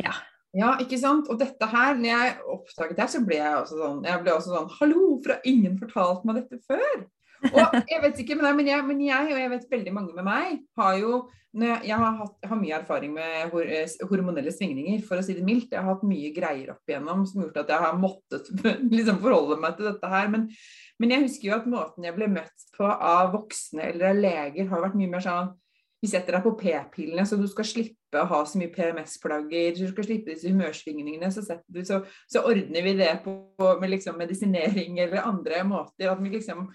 Ja. 0.00 0.16
Ja, 0.56 0.72
ikke 0.80 0.96
sant. 1.00 1.28
Og 1.28 1.38
dette 1.40 1.68
her, 1.68 1.96
når 1.98 2.08
jeg 2.08 2.34
oppdaget 2.54 3.00
det, 3.00 3.08
så 3.12 3.22
ble 3.24 3.36
jeg 3.36 3.56
også 3.58 3.78
sånn 3.82 4.04
Jeg 4.08 4.22
ble 4.24 4.32
også 4.32 4.54
sånn 4.54 4.70
Hallo, 4.78 5.06
for 5.20 5.34
har 5.34 5.48
ingen 5.48 5.76
fortalt 5.80 6.24
meg 6.28 6.40
dette 6.40 6.60
før? 6.64 7.02
Og 7.52 7.74
jeg 7.86 8.00
vet 8.02 8.22
ikke, 8.22 8.36
men 8.40 8.66
jeg, 8.66 8.84
men 8.86 9.02
jeg, 9.04 9.32
og 9.34 9.38
jeg 9.38 9.50
vet 9.52 9.68
veldig 9.70 9.92
mange 9.94 10.14
med 10.16 10.26
meg, 10.26 10.56
har 10.80 10.96
jo 10.98 11.26
jeg, 11.58 11.96
har, 11.96 12.16
hatt, 12.18 12.34
har 12.44 12.58
mye 12.60 12.74
erfaring 12.76 13.14
med 13.14 13.52
hor 13.52 13.70
eh, 13.72 13.94
hormonelle 14.10 14.52
svingninger, 14.52 15.00
for 15.06 15.18
å 15.18 15.24
si 15.24 15.34
det 15.34 15.46
mildt. 15.46 15.72
Jeg 15.72 15.80
har 15.80 15.94
hatt 15.94 16.04
mye 16.06 16.28
greier 16.36 16.74
opp 16.74 16.90
igjennom 16.90 17.24
som 17.26 17.40
har 17.40 17.48
gjort 17.48 17.62
at 17.62 17.72
jeg 17.72 17.84
har 17.84 18.02
måttet 18.02 18.50
liksom, 18.96 19.20
forholde 19.22 19.56
meg 19.62 19.78
til 19.78 19.88
dette 19.88 20.10
her. 20.12 20.28
Men, 20.34 20.44
men 21.00 21.14
jeg 21.14 21.24
husker 21.24 21.48
jo 21.48 21.56
at 21.56 21.70
måten 21.70 22.06
jeg 22.06 22.16
ble 22.18 22.28
møtt 22.34 22.68
på 22.76 22.90
av 22.90 23.32
voksne 23.34 23.88
eller 23.92 24.10
av 24.12 24.20
leger, 24.20 24.68
har 24.70 24.84
vært 24.84 24.98
mye 25.00 25.14
mer 25.14 25.24
sånn 25.24 25.54
vi 26.02 26.10
setter 26.10 26.36
deg 26.36 26.44
på 26.44 26.54
p-pillene, 26.60 27.24
så 27.26 27.38
du 27.38 27.46
skal 27.50 27.66
slippe 27.66 28.20
å 28.20 28.28
ha 28.30 28.42
så 28.46 28.60
mye 28.60 28.70
PMS-plager. 28.74 29.72
Du 29.74 29.88
skal 29.90 30.06
slippe 30.06 30.30
disse 30.30 30.50
humørsvingningene. 30.52 31.30
Så, 31.34 31.42
du, 31.66 31.80
så, 31.86 32.02
så 32.30 32.44
ordner 32.46 32.86
vi 32.86 32.94
det 33.00 33.10
på, 33.24 33.34
med 33.80 33.90
liksom 33.96 34.18
medisinering 34.20 35.00
eller 35.02 35.26
andre 35.26 35.64
måter. 35.66 36.06
At 36.12 36.22
vi 36.22 36.30
liksom 36.36 36.68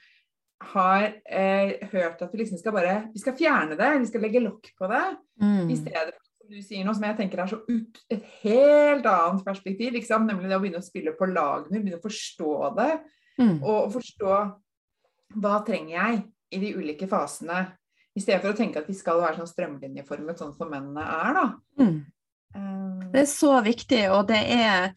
har 0.73 1.07
eh, 1.23 1.79
hørt 1.91 2.21
at 2.23 2.33
vi 2.33 2.39
liksom 2.39 2.59
skal 2.59 2.71
bare 2.75 2.91
Vi 3.11 3.19
skal 3.19 3.35
fjerne 3.35 3.75
det, 3.79 3.89
vi 3.99 4.07
skal 4.07 4.23
legge 4.23 4.43
lokk 4.43 4.69
på 4.79 4.91
det. 4.91 5.05
Mm. 5.41 5.71
I 5.71 5.79
stedet 5.79 6.13
for 6.13 6.23
som 6.43 6.51
du 6.51 6.59
sier 6.59 6.83
noe 6.83 6.95
som 6.97 7.05
jeg 7.07 7.15
tenker 7.15 7.39
er 7.39 7.51
så 7.51 7.61
ut, 7.63 7.99
et 8.11 8.23
helt 8.41 9.05
annet 9.07 9.45
perspektiv. 9.45 9.93
Liksom, 9.95 10.27
nemlig 10.27 10.49
det 10.51 10.57
å 10.57 10.63
begynne 10.63 10.81
å 10.83 10.85
spille 10.85 11.15
på 11.15 11.29
lag 11.31 11.69
med, 11.69 11.79
begynne 11.79 12.01
å 12.01 12.03
forstå 12.03 12.55
det. 12.79 12.89
Mm. 13.39 13.55
Og 13.61 13.93
forstå 13.93 14.33
hva 15.39 15.53
trenger 15.65 15.93
jeg 15.95 16.19
i 16.53 16.59
de 16.61 16.73
ulike 16.75 17.07
fasene. 17.09 17.61
I 18.13 18.22
stedet 18.22 18.41
for 18.43 18.53
å 18.53 18.58
tenke 18.58 18.82
at 18.82 18.89
vi 18.89 18.98
skal 18.98 19.22
være 19.24 19.39
sånn 19.39 19.50
strømlinjeformet, 19.50 20.38
sånn 20.39 20.53
som 20.58 20.70
mennene 20.70 21.01
er, 21.01 21.39
da. 21.39 21.46
Mm. 21.82 21.96
Um, 22.53 23.00
det 23.13 23.24
er 23.24 23.32
så 23.32 23.55
viktig, 23.65 24.03
og 24.13 24.27
det 24.29 24.43
er 24.53 24.93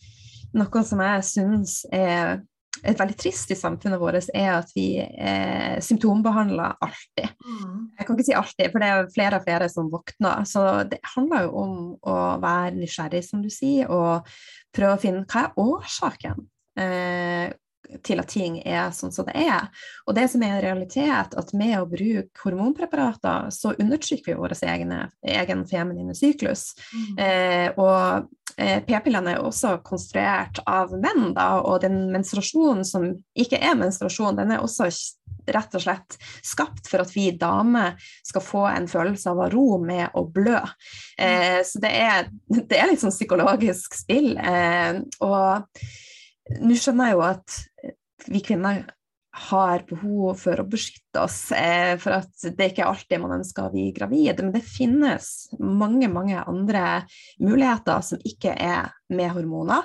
noe 0.57 0.83
som 0.85 1.01
jeg 1.05 1.25
syns 1.31 1.81
er 1.95 2.43
et 2.85 2.99
veldig 2.99 3.17
trist 3.19 3.51
i 3.51 3.57
samfunnet 3.57 4.01
vårt, 4.01 4.29
er 4.37 4.51
at 4.59 4.71
vi 4.77 4.99
eh, 5.01 5.77
symptombehandler 5.83 6.77
alltid. 6.85 7.31
Mm. 7.41 7.79
Jeg 7.97 8.07
kan 8.07 8.17
ikke 8.17 8.27
si 8.29 8.37
alltid, 8.37 8.73
for 8.73 8.83
det 8.83 8.91
er 8.91 9.13
flere 9.15 9.41
og 9.41 9.47
flere 9.47 9.69
som 9.73 9.89
våkner. 9.93 10.45
Så 10.49 10.65
det 10.91 11.01
handler 11.15 11.47
jo 11.47 11.55
om 11.63 11.77
å 12.05 12.17
være 12.43 12.77
nysgjerrig, 12.77 13.23
som 13.27 13.43
du 13.45 13.49
sier, 13.53 13.89
og 13.89 14.29
prøve 14.77 14.99
å 14.99 15.03
finne 15.03 15.25
hva 15.25 15.47
er 15.47 15.63
årsaken. 15.63 16.45
Eh, 16.77 17.47
til 18.07 18.23
at 18.23 18.31
ting 18.33 18.59
er 18.63 18.91
sånn 18.95 19.15
som 19.15 19.29
det 19.29 19.37
er. 19.47 19.69
Og 20.07 20.17
det 20.19 20.29
som 20.33 20.43
er 20.43 20.57
en 20.57 20.65
realitet, 20.65 21.37
at 21.37 21.53
med 21.57 21.77
å 21.79 21.89
bruke 21.91 22.43
hormonpreparater, 22.45 23.51
så 23.55 23.75
undertrykker 23.77 24.33
vi 24.33 24.41
vår 24.41 24.57
egen 24.63 25.67
feminine 25.71 26.17
syklus. 26.17 26.73
Mm. 26.93 27.23
Eh, 27.27 27.69
og 27.77 28.27
Eh, 28.57 28.79
p-pillene 28.89 29.35
er 29.35 29.45
også 29.45 29.75
konstruert 29.85 30.63
av 30.65 30.95
menn, 30.97 31.35
da, 31.37 31.59
og 31.61 31.83
den 31.83 32.07
menstruasjonen 32.09 32.87
som 32.89 33.11
ikke 33.37 33.59
er 33.61 33.77
menstruasjon, 33.77 34.39
den 34.39 34.55
er 34.55 34.65
også 34.65 34.89
rett 35.53 35.77
og 35.77 35.83
slett 35.85 36.17
skapt 36.41 36.89
for 36.89 37.05
at 37.05 37.13
vi 37.13 37.29
damer 37.37 38.01
skal 38.25 38.43
få 38.43 38.65
en 38.71 38.89
følelse 38.91 39.29
av 39.31 39.45
å 39.45 39.51
ro 39.53 39.67
med 39.83 40.17
å 40.17 40.25
blø. 40.25 40.63
Eh, 41.21 41.61
så 41.69 41.83
det 41.85 41.93
er, 42.01 42.33
det 42.57 42.81
er, 42.81 42.89
litt 42.89 43.05
sånn 43.05 43.15
psykologisk 43.15 43.99
spill. 43.99 44.33
Eh, 44.41 45.03
og 45.27 45.85
nå 46.61 46.77
skjønner 46.79 47.11
jeg 47.11 47.19
jo 47.19 47.25
at 47.27 47.57
vi 48.31 48.43
kvinner 48.45 48.83
har 49.37 49.85
behov 49.89 50.39
for 50.41 50.61
å 50.61 50.67
beskytte 50.69 51.21
oss. 51.21 51.51
Eh, 51.53 51.95
for 52.01 52.19
at 52.19 52.47
det 52.57 52.71
ikke 52.71 52.85
er 52.85 52.91
alltid 52.91 53.23
man 53.23 53.37
ønsker 53.39 53.67
å 53.67 53.73
bli 53.75 53.91
gravid. 53.97 54.41
Men 54.43 54.55
det 54.55 54.65
finnes 54.65 55.31
mange, 55.61 56.09
mange 56.13 56.41
andre 56.43 56.87
muligheter 57.43 58.05
som 58.07 58.23
ikke 58.25 58.55
er 58.57 58.93
med 59.13 59.31
hormoner. 59.37 59.85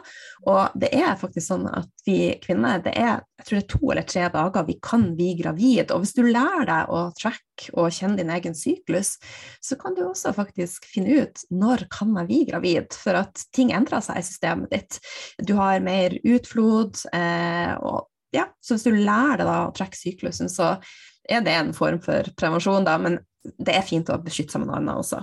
Og 0.50 0.78
det 0.82 0.94
er 0.98 1.20
faktisk 1.20 1.52
sånn 1.52 1.68
at 1.70 1.92
vi 2.08 2.34
kvinner, 2.42 2.82
det 2.84 2.96
er 2.98 3.20
jeg 3.42 3.48
tror 3.48 3.58
det 3.58 3.64
er 3.64 3.72
to 3.72 3.92
eller 3.92 4.06
tre 4.06 4.26
dager 4.30 4.66
vi 4.68 4.76
kan 4.86 5.06
bli 5.18 5.32
gravid. 5.40 5.92
Og 5.94 6.04
hvis 6.04 6.14
du 6.14 6.22
lærer 6.28 6.68
deg 6.70 6.92
å 6.94 7.00
tracke 7.18 7.74
og 7.74 7.94
kjenne 7.94 8.20
din 8.20 8.30
egen 8.34 8.54
syklus, 8.58 9.16
så 9.62 9.78
kan 9.82 9.98
du 9.98 10.04
også 10.06 10.34
faktisk 10.38 10.86
finne 10.90 11.24
ut 11.24 11.42
når 11.50 11.88
kan 11.94 12.14
jeg 12.20 12.30
bli 12.30 12.40
gravid, 12.52 12.94
for 12.94 13.18
at 13.18 13.42
ting 13.56 13.74
endrer 13.74 14.04
seg 14.06 14.22
i 14.22 14.28
systemet 14.28 14.74
ditt. 14.74 15.02
Du 15.42 15.56
har 15.58 15.82
mer 15.82 16.14
utflod, 16.22 17.02
eh, 17.18 17.74
og 17.82 18.11
ja, 18.36 18.48
så 18.64 18.76
hvis 18.76 18.88
du 18.88 18.96
lærer 18.96 19.42
deg 19.42 19.48
da 19.50 19.58
å 19.68 19.74
trekke 19.76 19.98
syklusen, 19.98 20.52
så 20.52 20.76
er 21.30 21.44
det 21.46 21.56
en 21.56 21.74
form 21.76 22.00
for 22.04 22.28
prevensjon, 22.40 22.88
da, 22.88 22.98
men 23.02 23.20
det 23.42 23.76
er 23.76 23.86
fint 23.86 24.10
å 24.12 24.20
beskytte 24.22 24.56
seg 24.56 24.64
med 24.64 24.72
noe 24.72 24.80
annet 24.80 25.02
også. 25.02 25.22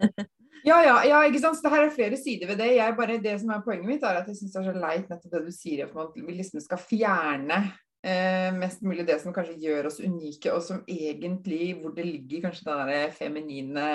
ja, 0.68 0.80
ja, 0.84 0.96
ja, 1.08 1.20
ikke 1.26 1.42
sant. 1.42 1.58
Så 1.58 1.66
det 1.66 1.74
her 1.74 1.86
er 1.86 1.94
flere 1.94 2.18
sider 2.20 2.50
ved 2.50 2.60
det. 2.62 2.72
Jeg 2.76 2.96
bare, 2.98 3.20
det 3.22 3.36
som 3.42 3.52
er 3.54 3.62
Poenget 3.64 3.88
mitt 3.88 4.04
er 4.06 4.20
at 4.20 4.28
jeg 4.30 4.40
syns 4.40 4.56
det 4.56 4.62
er 4.62 4.68
så 4.70 4.82
leit 4.86 5.12
nettopp 5.12 5.36
det 5.36 5.44
du 5.46 5.54
sier, 5.54 5.86
at 5.86 5.94
man 5.96 6.34
liksom 6.36 6.64
skal 6.64 6.82
fjerne 6.82 7.60
eh, 8.04 8.50
mest 8.56 8.84
mulig 8.86 9.06
det 9.08 9.18
som 9.22 9.34
kanskje 9.36 9.58
gjør 9.60 9.90
oss 9.90 10.00
unike, 10.02 10.52
og 10.54 10.64
som 10.64 10.82
egentlig 10.88 11.72
hvor 11.80 11.94
det 11.96 12.06
ligger 12.08 12.46
kanskje 12.48 12.68
den 12.68 12.92
der 12.92 13.16
feminine 13.16 13.86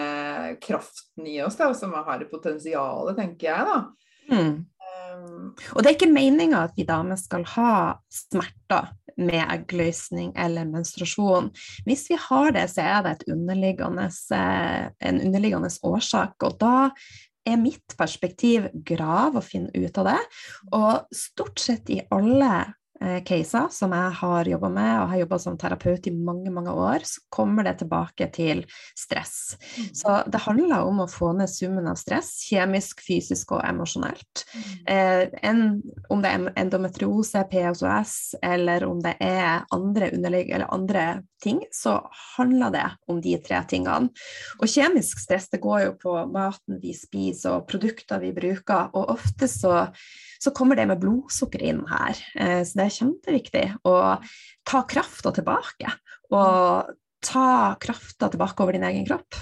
kraften 0.64 1.30
i 1.30 1.40
oss, 1.46 1.58
da, 1.62 1.72
som 1.78 1.96
har 1.98 2.22
det 2.22 2.32
potensialet, 2.34 3.18
tenker 3.20 3.52
jeg, 3.52 3.70
da. 3.72 3.80
Mm. 4.25 4.54
Og 5.74 5.81
det 5.81 5.89
er 5.89 5.95
ikke 5.98 6.12
meninga 6.12 6.65
at 6.67 6.77
vi 6.77 6.86
damer 6.88 7.19
skal 7.19 7.45
ha 7.55 7.74
smerter 8.12 8.91
med 9.15 9.39
eggløsning 9.43 10.34
eller 10.39 10.67
menstruasjon. 10.67 11.51
Hvis 11.88 12.10
vi 12.12 12.17
har 12.19 12.51
det, 12.55 12.65
så 12.74 12.84
er 12.84 13.05
det 13.05 13.29
underliggende, 13.31 14.10
eh, 14.36 14.89
en 15.07 15.22
underliggende 15.22 15.72
årsak. 15.84 16.36
Og 16.43 16.57
da 16.60 16.89
er 17.45 17.62
mitt 17.62 17.95
perspektiv 17.98 18.67
grav 18.74 19.38
å 19.38 19.45
finne 19.45 19.72
ut 19.75 19.98
av 20.01 20.10
det. 20.12 20.22
Og 20.74 21.15
stort 21.15 21.62
sett 21.62 21.89
i 21.93 22.01
alle 22.12 22.74
caser 23.28 23.68
som 23.75 23.92
jeg 23.92 24.12
har 24.20 24.48
jobba 24.50 24.70
med, 24.72 24.92
og 25.02 25.10
har 25.12 25.20
jobba 25.20 25.40
som 25.42 25.58
terapeut 25.60 26.08
i 26.08 26.14
mange 26.16 26.52
mange 26.54 26.72
år, 26.72 27.04
så 27.04 27.22
kommer 27.34 27.66
det 27.68 27.78
tilbake 27.82 28.28
til 28.34 28.64
stress. 28.98 29.58
Mm. 29.75 29.90
Så 30.00 30.16
det 30.32 30.42
handler 30.46 30.88
om 30.88 31.04
å 31.04 31.10
få 31.12 31.34
ned 31.36 31.52
summen 31.52 31.90
av 31.92 32.00
stress, 32.00 32.32
kjemisk, 32.48 33.04
fysisk 33.06 33.56
og 33.58 33.64
emosjonelt. 33.68 34.46
Mm. 34.56 34.72
Eh, 34.96 35.52
om 36.10 36.24
det 36.24 36.32
er 36.32 36.50
endometriose, 36.64 37.46
PSOS, 37.52 38.16
eller 38.44 38.88
om 38.88 39.02
det 39.04 39.16
er 39.24 39.66
andre 39.75 40.12
underligg 40.16 40.52
eller 40.56 40.72
andre 40.74 41.06
ting, 41.44 41.62
så 41.75 42.00
handler 42.38 42.74
det 42.74 42.86
om 43.12 43.20
de 43.22 43.36
tre 43.44 43.62
tingene. 43.70 44.12
Og 44.60 44.72
kjemisk 44.72 45.22
stress 45.22 45.50
det 45.52 45.62
går 45.64 45.88
jo 45.90 45.98
på 46.02 46.16
maten 46.32 46.80
vi 46.82 46.96
spiser 46.98 47.60
og 47.60 47.68
produkter 47.70 48.24
vi 48.24 48.34
bruker, 48.36 48.90
og 48.96 49.18
ofte 49.18 49.52
så 49.52 49.84
så 50.46 50.52
kommer 50.52 50.78
det 50.78 50.86
med 50.90 51.02
blodsukker 51.02 51.64
inn 51.66 51.82
her. 51.90 52.20
Eh, 52.38 52.62
så 52.68 52.78
det 52.78 52.86
er 52.86 52.95
kjempeviktig 52.96 53.66
å 53.88 53.96
ta 54.68 54.84
krafta 54.90 55.34
tilbake. 55.36 55.92
Og 56.34 56.94
ta 57.25 57.50
krafta 57.82 58.30
tilbake 58.32 58.64
over 58.64 58.78
din 58.78 58.86
egen 58.88 59.06
kropp. 59.08 59.38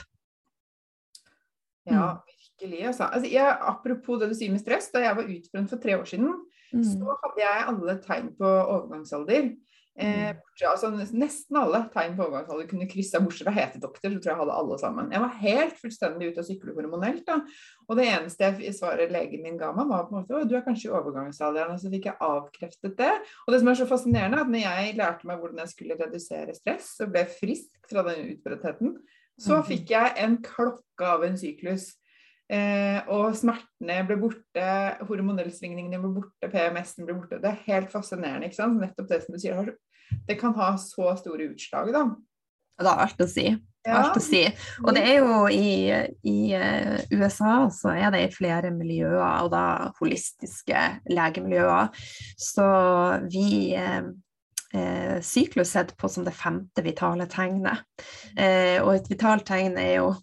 Ja, 1.89 2.11
mm. 2.11 2.19
virkelig. 2.27 2.81
Altså. 2.87 3.03
altså 3.03 3.31
jeg, 3.31 3.57
apropos 3.73 4.19
det 4.21 4.31
du 4.31 4.37
sier 4.37 4.53
med 4.53 4.63
stress. 4.63 4.89
Da 4.93 5.03
jeg 5.03 5.19
var 5.19 5.35
utbrent 5.35 5.73
for 5.73 5.83
tre 5.83 5.97
år 5.99 6.07
siden, 6.09 6.31
mm. 6.73 6.83
så 6.93 7.17
hadde 7.23 7.43
jeg 7.43 7.67
alle 7.73 7.97
tegn 8.05 8.31
på 8.39 8.49
overgangsalder. 8.49 9.51
Eh, 9.93 10.31
altså, 10.65 10.89
nesten 11.13 11.57
alle 11.59 11.83
tegn 11.93 12.15
på 12.17 12.25
overgangsalder 12.25 12.65
kunne 12.69 12.87
kryssa, 12.89 13.19
bortsett 13.21 13.45
fra 13.45 13.53
hetedoktor, 13.53 14.09
så 14.09 14.21
tror 14.21 14.31
jeg 14.31 14.39
hadde 14.39 14.55
alle 14.57 14.77
sammen. 14.81 15.11
Jeg 15.13 15.21
var 15.21 15.39
helt 15.43 15.75
fullstendig 15.77 16.31
ute 16.31 16.41
å 16.41 16.47
sykle 16.47 16.73
hormonelt. 16.73 17.25
da, 17.27 17.39
Og 17.87 17.99
det 17.99 18.07
eneste 18.09 18.49
jeg 18.49 18.73
svaret 18.73 19.13
legen 19.13 19.43
min 19.45 19.59
ga 19.59 19.69
meg, 19.75 19.91
var 19.91 20.07
på 20.07 20.15
en 20.15 20.23
måte 20.23 20.49
du 20.49 20.55
er 20.57 20.65
kanskje 20.65 20.89
i 20.89 20.95
overgangsalderen. 20.97 21.75
Og 21.77 21.83
så 21.83 21.93
fikk 21.93 22.09
jeg 22.09 22.21
avkreftet 22.25 22.97
det. 22.97 23.11
Og 23.45 23.53
det 23.53 23.61
som 23.61 23.69
er 23.69 23.81
så 23.81 23.89
fascinerende, 23.89 24.37
er 24.37 24.45
at 24.47 24.53
når 24.53 24.65
jeg 24.65 24.95
lærte 24.97 25.29
meg 25.29 25.43
hvordan 25.43 25.61
jeg 25.61 25.73
skulle 25.75 25.99
redusere 25.99 26.57
stress, 26.57 26.95
og 27.03 27.13
ble 27.13 27.27
frisk 27.29 27.91
fra 27.91 28.05
den 28.09 28.33
utbredtheten, 28.33 28.97
så 29.41 29.59
mhm. 29.59 29.67
fikk 29.69 29.93
jeg 29.93 30.15
en 30.25 30.39
klokke 30.45 31.05
av 31.05 31.25
en 31.25 31.37
syklus. 31.37 31.91
Eh, 32.51 32.99
og 33.13 33.33
smertene 33.39 34.01
ble 34.07 34.17
borte, 34.21 34.67
hormonellsvingningene 35.07 36.01
ble 36.01 36.11
borte, 36.19 36.49
PMS-en 36.51 37.07
ble 37.07 37.17
borte. 37.17 37.41
Det 37.43 37.51
er 37.51 37.65
helt 37.69 37.91
fascinerende. 37.93 38.49
ikke 38.49 38.59
sant? 38.59 38.81
Nettopp 38.81 39.09
det 39.11 39.21
som 39.25 39.35
du 39.35 39.41
sier. 39.41 39.73
Det 40.27 40.39
kan 40.39 40.55
ha 40.57 40.73
så 40.81 41.13
store 41.19 41.51
utslag, 41.53 41.93
da. 41.95 42.07
Det 42.79 42.89
har 42.89 43.05
alt 43.05 43.21
å 43.21 43.29
si. 43.29 43.47
Alt 43.83 44.17
å 44.17 44.23
si. 44.23 44.41
Og 44.83 44.93
det 44.95 45.03
er 45.03 45.17
jo 45.19 45.39
i, 45.51 45.91
i 46.25 46.37
uh, 46.55 46.95
USA 47.11 47.67
så 47.73 47.91
er 47.91 48.13
det 48.13 48.21
i 48.23 48.33
flere 48.33 48.71
miljøer, 48.73 49.43
og 49.43 49.51
da 49.53 49.91
holistiske 49.99 50.83
legemiljøer. 51.11 51.91
Så 52.39 52.67
vi 53.27 53.75
uh, 53.75 54.07
eh, 54.73 55.21
syklus 55.21 55.69
sett 55.75 55.97
på 55.97 56.09
som 56.09 56.25
det 56.25 56.35
femte 56.37 56.83
vitale 56.85 57.27
tegnet. 57.31 57.85
Eh, 58.37 58.79
og 58.83 58.95
et 58.95 59.09
vitalt 59.11 59.45
tegn 59.47 59.77
er 59.77 59.97
jo 59.99 60.13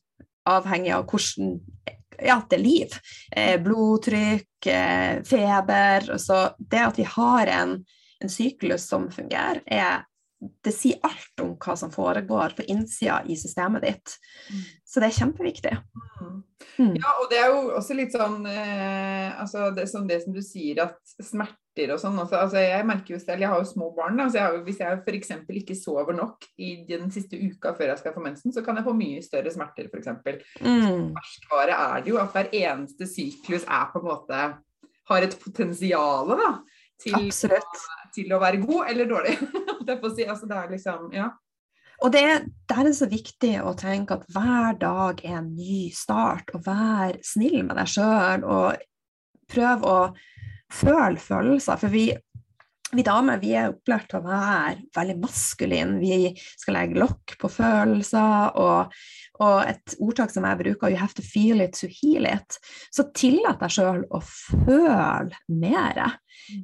avhengig 0.49 0.95
av 0.97 1.07
hvordan 1.11 1.59
ja, 2.25 2.41
det 2.50 2.59
er 2.59 2.62
liv. 2.62 2.99
Eh, 3.37 3.57
blodtrykk, 3.62 4.67
eh, 4.67 5.23
feber. 5.27 6.12
Så 6.19 6.43
det 6.59 6.85
at 6.85 7.00
vi 7.00 7.09
har 7.09 7.53
en, 7.57 7.79
en 8.21 8.33
syklus 8.33 8.89
som 8.89 9.11
fungerer, 9.12 9.62
er 9.67 10.07
det 10.65 10.73
sier 10.73 11.00
alt 11.05 11.43
om 11.45 11.53
hva 11.61 11.75
som 11.77 11.91
foregår 11.93 12.55
på 12.57 12.65
innsida 12.73 13.21
i 13.29 13.37
systemet 13.37 13.85
ditt. 13.85 14.15
Mm. 14.49 14.62
Så 14.89 15.03
det 15.03 15.11
er 15.11 15.19
kjempeviktig. 15.19 15.73
Mm. 16.79 16.95
Ja, 16.97 17.11
og 17.21 17.27
det 17.33 17.41
er 17.43 17.50
jo 17.53 17.75
også 17.77 17.97
litt 17.99 18.15
sånn 18.17 18.47
eh, 18.49 19.29
altså 19.37 19.69
det, 19.77 19.85
som 19.93 20.07
det 20.09 20.23
som 20.25 20.37
du 20.37 20.41
sier, 20.45 20.87
at 20.87 21.17
smerter 21.21 21.60
og 21.81 22.00
sånn 22.03 22.19
altså 22.19 22.61
Jeg 22.61 22.85
merker 22.85 23.15
jo 23.15 23.19
selv, 23.23 23.41
jeg 23.41 23.49
har 23.49 23.61
jo 23.62 23.69
små 23.69 23.91
barn. 23.97 24.19
Da, 24.19 24.27
så 24.29 24.41
jeg 24.41 24.62
hvis 24.67 24.81
jeg 24.83 24.99
f.eks. 25.05 25.31
ikke 25.62 25.77
sover 25.79 26.17
nok 26.19 26.45
i 26.59 26.73
den 26.89 27.11
siste 27.15 27.39
uka 27.39 27.73
før 27.79 27.93
jeg 27.93 28.03
skal 28.03 28.15
få 28.17 28.25
mensen, 28.25 28.53
så 28.53 28.65
kan 28.67 28.77
jeg 28.77 28.87
få 28.89 28.95
mye 28.97 29.23
større 29.25 29.53
smerter, 29.55 29.87
f.eks. 29.89 30.11
Mm. 30.61 31.12
Ferskvare 31.17 31.77
er 31.77 32.03
det 32.05 32.12
jo 32.12 32.19
at 32.21 32.35
hver 32.35 32.50
eneste 32.53 33.09
syklus 33.09 33.65
er 33.65 33.87
på 33.93 34.03
en 34.03 34.11
måte 34.11 34.41
har 35.11 35.27
et 35.27 35.37
potensial 35.43 36.35
da, 36.39 36.50
til, 37.03 37.31
til, 38.15 38.35
å 38.35 38.43
være 38.43 38.62
god 38.62 38.91
eller 38.93 39.09
dårlig. 39.11 39.37
altså, 39.91 40.47
det 40.47 40.59
er 40.59 40.75
liksom, 40.75 41.09
ja. 41.17 41.31
Og 42.00 42.12
det, 42.15 42.25
der 42.71 42.81
er 42.81 42.89
det 42.89 42.97
så 42.97 43.09
viktig 43.11 43.55
å 43.61 43.75
tenke 43.77 44.17
at 44.17 44.29
hver 44.33 44.79
dag 44.81 45.21
er 45.27 45.41
en 45.43 45.50
ny 45.57 45.91
start, 45.93 46.53
og 46.57 46.65
vær 46.65 47.19
snill 47.27 47.61
med 47.67 47.77
deg 47.77 47.91
sjøl, 47.93 48.47
og 48.47 48.87
prøv 49.50 49.85
å 49.85 49.97
føle 50.73 51.21
følelser. 51.21 51.79
For 51.81 51.93
vi, 51.93 52.09
vi 52.91 53.05
damer 53.07 53.41
vi 53.43 53.55
er 53.59 53.71
opplært 53.73 54.09
til 54.11 54.21
å 54.21 54.27
være 54.27 54.77
veldig 54.97 55.17
maskuline. 55.23 55.99
Vi 56.03 56.33
skal 56.59 56.79
legge 56.79 57.00
lokk 57.00 57.37
på 57.41 57.50
følelser. 57.53 58.57
Og, 58.61 58.97
og, 59.41 59.59
et 59.71 59.97
ordtak 60.03 60.35
som 60.35 60.47
jeg 60.49 60.61
bruker, 60.62 60.91
'you 60.91 61.00
have 61.00 61.15
to 61.15 61.23
feel 61.23 61.61
it 61.61 61.79
to 61.81 61.91
heal 61.91 62.27
it'. 62.27 62.59
Så 62.91 63.11
tillat 63.15 63.61
deg 63.62 63.77
sjøl 63.77 64.03
å 64.11 64.23
føle 64.25 65.37
mer. 65.49 66.03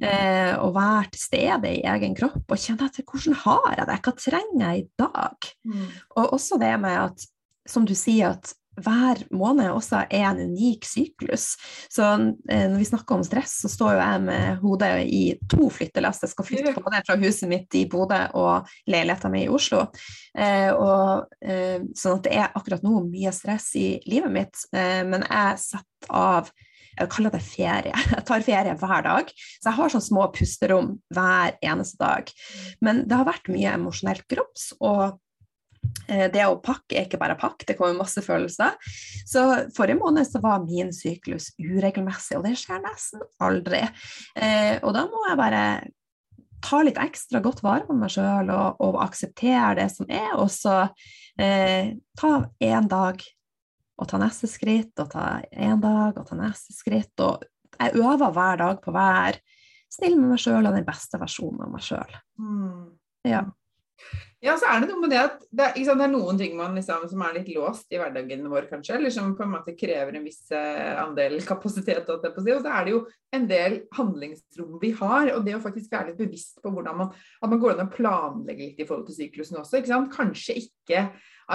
Eh, 0.01 0.53
og 0.59 0.73
være 0.75 1.13
til 1.13 1.21
stede 1.21 1.71
i 1.77 1.83
egen 1.87 2.15
kropp 2.17 2.51
og 2.51 2.59
kjenne 2.59 2.89
etter 2.89 3.05
hvordan 3.07 3.37
har 3.45 3.75
jeg 3.77 3.87
det, 3.87 3.99
hva 4.03 4.13
trenger 4.19 4.63
jeg 4.65 4.83
i 4.83 4.87
dag? 4.99 5.51
Mm. 5.63 5.89
Og 6.17 6.33
også 6.35 6.57
det 6.59 6.73
med 6.83 6.97
at, 7.05 7.27
som 7.69 7.85
du 7.87 7.93
sier, 7.95 8.35
at 8.35 8.56
hver 8.83 9.23
måned 9.33 9.71
også 9.71 10.03
er 10.05 10.25
en 10.29 10.41
unik 10.51 10.85
syklus. 10.87 11.49
Så 11.93 12.05
eh, 12.05 12.67
når 12.69 12.77
vi 12.81 12.89
snakker 12.89 13.17
om 13.17 13.25
stress, 13.25 13.57
så 13.63 13.71
står 13.71 13.95
jo 13.95 14.03
jeg 14.03 14.23
med 14.27 14.61
hodet 14.61 14.91
i 15.05 15.23
to 15.49 15.71
flyttelass. 15.73 16.21
Jeg 16.25 16.33
skal 16.33 16.47
flytte 16.47 16.75
både 16.77 17.01
fra 17.07 17.17
huset 17.21 17.49
mitt 17.51 17.77
i 17.77 17.87
Bodø 17.89 18.21
og 18.37 18.69
leiligheten 18.89 19.33
min 19.33 19.47
i 19.47 19.51
Oslo. 19.53 19.87
Eh, 20.37 20.69
og, 20.73 21.33
eh, 21.41 21.81
sånn 21.97 22.19
at 22.19 22.29
det 22.29 22.37
er 22.37 22.53
akkurat 22.53 22.85
nå 22.85 23.01
mye 23.07 23.33
stress 23.35 23.73
i 23.79 23.89
livet 24.09 24.33
mitt, 24.33 24.63
eh, 24.75 25.03
men 25.07 25.25
jeg 25.25 25.61
setter 25.65 26.13
av 26.13 26.53
jeg 26.97 27.11
kaller 27.13 27.29
det 27.29 27.43
ferie. 27.45 27.93
Jeg 28.15 28.25
tar 28.25 28.41
ferie 28.41 28.73
hver 28.79 29.03
dag. 29.05 29.29
Så 29.29 29.69
jeg 29.69 29.77
har 29.77 29.91
sånn 29.93 30.01
små 30.01 30.23
pusterom 30.33 30.95
hver 31.13 31.53
eneste 31.61 31.99
dag. 32.01 32.31
Men 32.81 33.03
det 33.05 33.19
har 33.19 33.27
vært 33.27 33.51
mye 33.53 33.75
emosjonelt 33.77 34.25
grovs. 34.31 34.71
Og 34.81 35.19
det 36.07 36.43
å 36.47 36.59
pakke 36.63 36.95
er 36.95 37.07
ikke 37.07 37.19
bare 37.19 37.35
pakk, 37.39 37.65
det 37.67 37.75
kommer 37.79 37.97
masse 37.99 38.21
følelser. 38.23 38.77
Så 39.27 39.43
forrige 39.75 39.99
måned 39.99 40.27
så 40.27 40.41
var 40.43 40.63
min 40.63 40.93
syklus 40.95 41.49
uregelmessig, 41.59 42.37
og 42.39 42.45
det 42.47 42.55
skjer 42.59 42.83
nesten 42.83 43.23
aldri. 43.43 43.83
Eh, 44.39 44.77
og 44.81 44.93
da 44.95 45.05
må 45.11 45.23
jeg 45.27 45.39
bare 45.39 45.63
ta 46.63 46.81
litt 46.83 46.99
ekstra 47.01 47.41
godt 47.43 47.61
vare 47.65 47.85
på 47.87 47.95
meg 47.97 48.11
sjøl 48.13 48.49
og, 48.49 48.79
og, 48.83 48.99
akseptere 49.03 49.75
det 49.77 49.89
som 49.93 50.07
er, 50.09 50.31
og 50.39 50.49
så 50.51 50.79
eh, 51.39 51.93
ta 52.17 52.31
én 52.63 52.89
dag 52.89 53.21
og 53.97 54.09
ta 54.09 54.19
neste 54.21 54.49
skritt, 54.49 54.93
og 55.01 55.09
ta 55.13 55.27
én 55.51 55.81
dag, 55.81 56.17
og 56.17 56.25
ta 56.29 56.37
neste 56.37 56.75
skritt. 56.75 57.13
Og 57.25 57.45
jeg 57.77 57.97
øver 57.97 58.33
hver 58.33 58.59
dag 58.61 58.81
på 58.83 58.91
å 58.93 58.97
være 58.97 59.41
snill 59.93 60.17
med 60.19 60.35
meg 60.35 60.41
sjøl 60.43 60.67
og 60.67 60.75
den 60.75 60.85
beste 60.85 61.19
versjonen 61.21 61.63
av 61.65 61.71
meg 61.73 61.85
sjøl. 61.85 62.17
Mm. 62.37 62.83
Ja. 63.25 63.41
Ja, 64.37 64.53
så 64.61 64.67
er 64.69 64.83
det 64.83 64.91
noe 64.91 65.01
med 65.01 65.09
det 65.09 65.17
at 65.17 65.37
det, 65.49 65.67
sant, 65.81 65.97
det 65.97 66.05
er 66.05 66.11
noen 66.11 66.37
ting 66.37 66.51
man 66.59 66.75
liksom, 66.77 67.07
som 67.09 67.21
er 67.25 67.39
litt 67.39 67.47
låst 67.55 67.89
i 67.89 67.97
hverdagen 67.97 68.43
vår, 68.51 68.67
kanskje. 68.69 68.99
Eller 68.99 69.13
som 69.13 69.31
på 69.37 69.41
en 69.41 69.55
måte 69.55 69.73
krever 69.77 70.13
en 70.13 70.27
viss 70.27 70.43
eh, 70.53 70.93
andel 71.01 71.39
kapasitet. 71.45 72.05
Og 72.13 72.21
så 72.21 72.59
er 72.69 72.85
det 72.85 72.93
jo 72.93 72.99
en 73.33 73.47
del 73.49 73.79
handlingsrom 73.97 74.75
vi 74.83 74.91
har. 74.99 75.31
Og 75.33 75.41
det 75.47 75.57
å 75.57 75.63
faktisk 75.63 75.95
være 75.95 76.11
litt 76.11 76.21
bevisst 76.21 76.61
på 76.61 76.69
hvordan 76.73 76.99
man, 77.01 77.09
at 77.17 77.49
man 77.49 77.63
går 77.63 77.73
an 77.73 77.87
å 77.87 77.95
planlegge 77.95 78.69
litt 78.69 78.83
i 78.83 78.87
forhold 78.89 79.09
til 79.09 79.17
syklusen 79.23 79.57
også. 79.63 79.81
Ikke? 79.81 80.03
Kanskje 80.13 80.59
ikke 80.61 81.07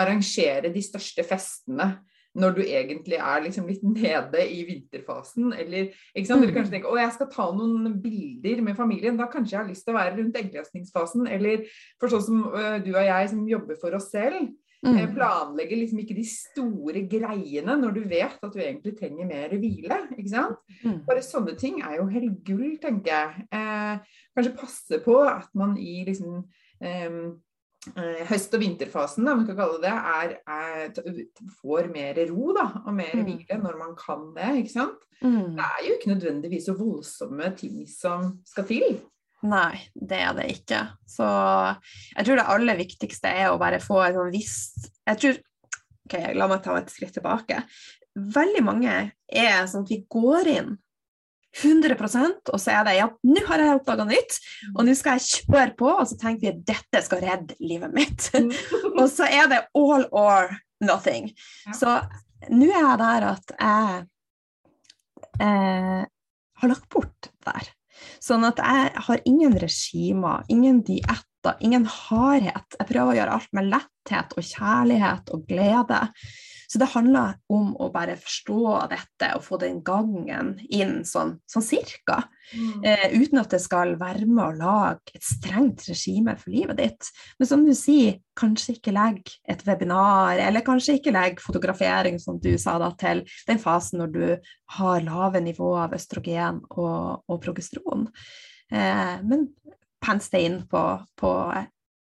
arrangere 0.03 0.75
de 0.75 0.83
største 0.83 1.23
festene 1.29 1.93
når 2.39 2.57
du 2.57 2.63
egentlig 2.63 3.19
er 3.19 3.45
liksom 3.45 3.69
litt 3.69 3.83
nede 3.85 4.45
i 4.49 4.63
vinterfasen. 4.69 5.53
Eller, 5.53 5.93
ikke 6.15 6.29
sant? 6.31 6.45
eller 6.45 6.57
kanskje 6.57 6.77
tenker 6.77 6.93
å 6.93 7.01
jeg 7.01 7.15
skal 7.17 7.31
ta 7.33 7.51
noen 7.57 7.99
bilder 8.03 8.65
med 8.65 8.79
familien. 8.79 9.19
Da 9.21 9.29
kanskje 9.33 9.57
jeg 9.57 9.63
har 9.63 9.71
lyst 9.71 9.87
til 9.87 9.95
å 9.95 10.01
være 10.01 10.17
rundt 10.19 10.41
eggløsningsfasen. 10.41 11.29
Eller 11.37 11.67
for 12.01 12.13
sånn 12.13 12.27
som 12.27 12.43
uh, 12.55 12.77
du 12.85 12.93
og 12.95 13.05
jeg 13.05 13.33
som 13.35 13.47
jobber 13.51 13.81
for 13.83 13.99
oss 13.99 14.11
selv. 14.15 14.53
Mm. 14.83 14.97
Planlegger 15.15 15.79
liksom 15.79 16.01
ikke 16.03 16.17
de 16.17 16.25
store 16.27 17.05
greiene 17.07 17.77
når 17.79 17.93
du 17.95 18.01
vet 18.11 18.41
at 18.43 18.51
du 18.51 18.59
egentlig 18.59 18.97
trenger 18.99 19.29
mer 19.29 19.53
hvile. 19.55 20.01
ikke 20.17 20.33
sant? 20.33 20.59
Mm. 20.83 21.05
Bare 21.07 21.23
sånne 21.23 21.55
ting 21.61 21.79
er 21.85 22.01
jo 22.01 22.09
helt 22.11 22.41
gull, 22.49 22.73
tenker 22.83 23.13
jeg. 23.13 23.47
Eh, 23.55 24.19
kanskje 24.35 24.57
passe 24.59 24.99
på 25.05 25.21
at 25.23 25.53
man 25.59 25.77
i 25.79 26.01
liksom 26.09 26.43
Eh, 26.83 27.11
høst- 28.29 28.53
og 28.55 28.63
vinterfasen, 28.63 29.29
om 29.29 29.43
vi 29.43 29.49
kan 29.51 29.59
kalle 29.59 29.81
det, 29.83 29.93
er, 29.93 30.35
er, 30.47 31.31
får 31.61 31.89
mer 31.93 32.21
ro 32.31 32.53
da, 32.57 32.67
og 32.85 32.93
mer 32.95 33.15
mm. 33.19 33.25
hvile 33.27 33.59
når 33.63 33.79
man 33.81 33.97
kan 33.99 34.29
det. 34.37 34.51
ikke 34.63 34.75
sant? 34.75 35.09
Mm. 35.23 35.57
Det 35.59 35.67
er 35.67 35.87
jo 35.87 35.97
ikke 35.97 36.13
nødvendigvis 36.13 36.69
så 36.71 36.77
voldsomme 36.79 37.51
ting 37.59 37.83
som 37.91 38.37
skal 38.47 38.69
til. 38.71 39.01
Nei, 39.43 39.81
det 39.95 40.21
er 40.23 40.37
det 40.39 40.47
ikke. 40.55 40.85
Så 41.11 41.27
jeg 42.15 42.27
tror 42.27 42.39
det 42.39 42.51
aller 42.55 42.79
viktigste 42.79 43.33
er 43.43 43.51
å 43.51 43.59
bare 43.59 43.83
få 43.83 43.99
en 44.05 44.15
sånn 44.15 44.31
visst 44.35 44.93
Jeg 45.09 45.19
tror 45.19 45.41
OK, 46.07 46.15
la 46.39 46.47
meg 46.51 46.63
ta 46.63 46.77
et 46.79 46.91
skritt 46.93 47.15
tilbake. 47.17 47.63
Veldig 48.13 48.63
mange 48.67 48.95
er 49.27 49.67
sånn 49.71 49.87
at 49.87 49.91
vi 49.91 50.03
går 50.11 50.51
inn 50.53 50.73
100 51.53 51.97
og 52.53 52.61
så 52.61 52.73
er 52.73 52.87
det 52.87 52.95
ja, 52.97 53.09
nå 53.29 53.43
har 53.49 53.61
jeg 53.61 53.77
oppdaga 53.77 54.07
nytt, 54.09 54.39
og 54.73 54.87
nå 54.87 54.95
skal 54.97 55.19
jeg 55.19 55.45
kjøre 55.45 55.75
på, 55.77 55.91
og 55.91 56.07
så 56.09 56.17
tenker 56.21 56.47
vi 56.47 56.53
at 56.53 56.63
dette 56.71 57.03
skal 57.05 57.21
redde 57.25 57.59
livet 57.61 57.93
mitt. 57.93 58.31
og 59.01 59.05
så 59.13 59.29
er 59.29 59.51
det 59.53 59.61
all 59.77 60.07
or 60.09 60.55
nothing. 60.85 61.29
Ja. 61.67 61.77
Så 61.77 61.99
nå 62.51 62.71
er 62.71 62.81
jeg 62.81 62.99
der 63.03 63.29
at 63.35 63.55
jeg 63.59 64.01
eh, 65.45 66.03
har 66.63 66.73
lagt 66.73 66.89
bort 66.93 67.31
der. 67.45 67.71
Sånn 68.23 68.47
at 68.47 68.59
jeg 68.63 69.05
har 69.07 69.23
ingen 69.29 69.55
regimer, 69.61 70.47
ingen 70.51 70.81
dietter, 71.43 71.59
ingen 71.61 71.87
hardhet. 71.87 72.79
Jeg 72.79 72.89
prøver 72.89 73.13
å 73.13 73.19
gjøre 73.19 73.37
alt 73.37 73.53
med 73.53 73.71
letthet 73.73 74.33
og 74.37 74.47
kjærlighet 74.47 75.31
og 75.35 75.47
glede. 75.49 76.09
Så 76.73 76.79
det 76.81 76.89
handler 76.95 77.35
om 77.53 77.75
å 77.77 77.91
bare 77.93 78.17
forstå 78.17 78.89
dette 78.89 79.29
og 79.37 79.43
få 79.45 79.59
den 79.61 79.83
gangen 79.85 80.55
inn 80.73 81.03
sånn, 81.05 81.35
sånn 81.45 81.65
cirka. 81.67 82.23
Mm. 82.57 82.85
Eh, 82.89 83.05
uten 83.21 83.43
at 83.43 83.53
det 83.53 83.61
skal 83.61 83.99
være 84.01 84.25
med 84.25 84.41
å 84.41 84.57
lage 84.57 85.13
et 85.13 85.27
strengt 85.27 85.85
regime 85.85 86.33
for 86.41 86.49
livet 86.55 86.81
ditt. 86.81 87.11
Men 87.37 87.51
som 87.51 87.67
du 87.67 87.75
sier, 87.77 88.23
kanskje 88.41 88.79
ikke 88.79 88.95
legg 88.97 89.21
et 89.45 89.67
webinar, 89.67 90.41
eller 90.41 90.65
kanskje 90.65 90.97
ikke 90.97 91.13
legg 91.13 91.45
fotografering, 91.45 92.17
som 92.23 92.41
du 92.41 92.55
sa 92.57 92.79
da, 92.81 92.89
til 92.97 93.21
den 93.51 93.61
fasen 93.61 94.01
når 94.01 94.17
du 94.17 94.25
har 94.79 95.05
lave 95.05 95.45
nivåer 95.45 95.91
av 95.91 95.99
østrogen 95.99 96.65
og, 96.73 97.29
og 97.29 97.45
progesteron. 97.45 98.09
Eh, 98.73 99.21
men 99.29 99.51
pense 100.03 100.33
det 100.33 100.43
inn 100.47 100.59
på, 100.71 100.83
på 101.19 101.33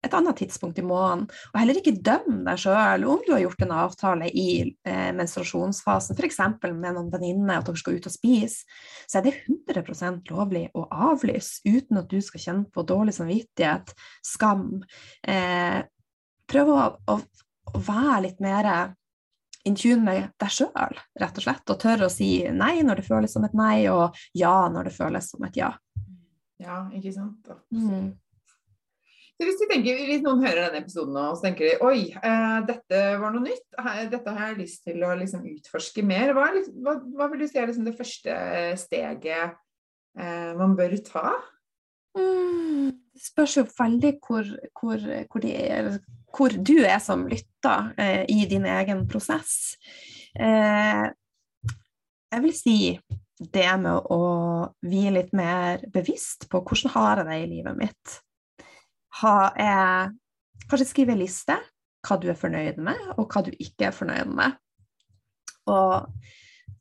et 0.02 0.14
annet 0.18 0.38
tidspunkt 0.42 0.80
i 0.82 0.86
måneden. 0.86 1.28
Og 1.54 1.60
heller 1.60 1.78
ikke 1.78 1.94
døm 2.04 2.42
deg 2.48 2.62
sjøl 2.62 3.06
om 3.10 3.22
du 3.26 3.34
har 3.36 3.44
gjort 3.44 3.66
en 3.66 3.74
avtale 3.84 4.30
i 4.34 4.48
eh, 4.88 5.10
menstruasjonsfasen, 5.18 6.18
f.eks. 6.18 6.40
med 6.72 6.96
noen 6.98 7.12
venninner, 7.14 7.60
at 7.60 7.70
dere 7.70 7.82
skal 7.82 8.00
ut 8.00 8.10
og 8.10 8.16
spise, 8.16 8.66
så 9.06 9.20
er 9.20 9.28
det 9.28 9.36
100% 9.46 10.34
lovlig 10.34 10.68
å 10.78 10.88
avlyse 11.12 11.62
uten 11.68 12.02
at 12.02 12.10
du 12.10 12.18
skal 12.26 12.46
kjenne 12.46 12.74
på 12.74 12.86
dårlig 12.88 13.16
samvittighet, 13.18 13.94
skam. 14.26 14.82
Eh, 15.22 15.84
prøv 16.50 16.74
å, 16.74 16.82
å, 17.14 17.20
å, 17.22 17.86
være 17.86 18.26
litt 18.26 18.42
mer 18.44 18.72
in 19.70 19.78
tune 19.78 20.02
med 20.02 20.34
deg 20.42 20.50
sjøl, 20.50 20.98
rett 21.22 21.38
og 21.38 21.46
slett, 21.46 21.70
og 21.70 21.82
tørre 21.82 22.10
å 22.10 22.12
si 22.12 22.34
nei 22.50 22.80
når 22.82 23.04
det 23.04 23.06
føles 23.06 23.38
som 23.38 23.46
et 23.46 23.54
nei, 23.58 23.86
og 23.94 24.18
ja 24.34 24.66
når 24.74 24.90
det 24.90 24.98
føles 24.98 25.30
som 25.30 25.46
et 25.46 25.62
ja. 25.62 25.70
Ja, 26.62 26.84
ikke 26.94 27.14
sant. 27.16 27.50
Mm. 27.74 28.12
Så 29.42 29.48
hvis, 29.48 29.62
tenker, 29.72 30.02
hvis, 30.06 30.22
noen 30.22 30.44
hører 30.44 30.68
denne 30.68 30.84
episoden 30.84 31.16
så 31.18 31.42
tenker 31.42 31.66
de 31.66 31.86
oi, 31.88 32.12
eh, 32.14 32.58
dette 32.68 33.00
var 33.18 33.34
noe 33.34 33.42
nytt. 33.42 33.64
Dette 34.12 34.36
har 34.36 34.52
jeg 34.52 34.60
lyst 34.60 34.84
til 34.86 35.02
å 35.02 35.16
liksom, 35.18 35.48
utforske 35.50 36.04
mer. 36.06 36.36
Hva, 36.38 36.52
hva, 36.86 36.94
hva, 37.18 37.30
vil 37.32 37.42
du 37.42 37.48
si 37.50 37.58
er 37.58 37.72
liksom, 37.72 37.88
det 37.88 37.96
første 37.98 38.36
steget 38.78 39.58
eh, 40.20 40.52
man 40.60 40.78
bør 40.78 40.94
ta? 41.08 41.32
Mm, 42.20 42.92
det 43.16 43.24
spørs 43.24 43.58
jo 43.58 43.66
veldig 43.66 44.14
hvor, 44.22 44.54
hvor, 44.78 45.10
hvor, 45.34 45.50
er, 45.50 45.90
hvor, 46.38 46.54
du 46.70 46.76
er 46.84 47.02
som 47.02 47.26
lytter 47.32 47.96
eh, 47.98 48.24
i 48.30 48.46
din 48.52 48.70
egen 48.70 49.08
prosess. 49.10 49.74
Eh, 50.38 51.08
jeg 52.32 52.46
vil 52.46 52.56
si 52.56 52.78
det 53.42 53.70
med 53.82 54.12
å 54.14 54.24
bli 54.84 55.08
litt 55.16 55.32
mer 55.34 55.82
bevisst 55.94 56.46
på 56.52 56.62
hvordan 56.62 56.94
har 56.94 57.22
jeg 57.22 57.30
det 57.30 57.40
i 57.42 57.48
livet 57.56 57.80
mitt 57.80 58.20
ha, 59.20 59.54
eh, 59.56 60.10
kanskje 60.70 60.88
skrive 60.88 61.16
en 61.16 61.22
liste 61.22 61.58
hva 62.02 62.18
du 62.18 62.30
er 62.32 62.38
fornøyd 62.40 62.80
med, 62.82 63.02
og 63.18 63.28
hva 63.30 63.44
du 63.46 63.52
ikke 63.54 63.90
er 63.90 63.94
fornøyd 63.96 64.32
med. 64.34 64.56
Og 65.70 66.08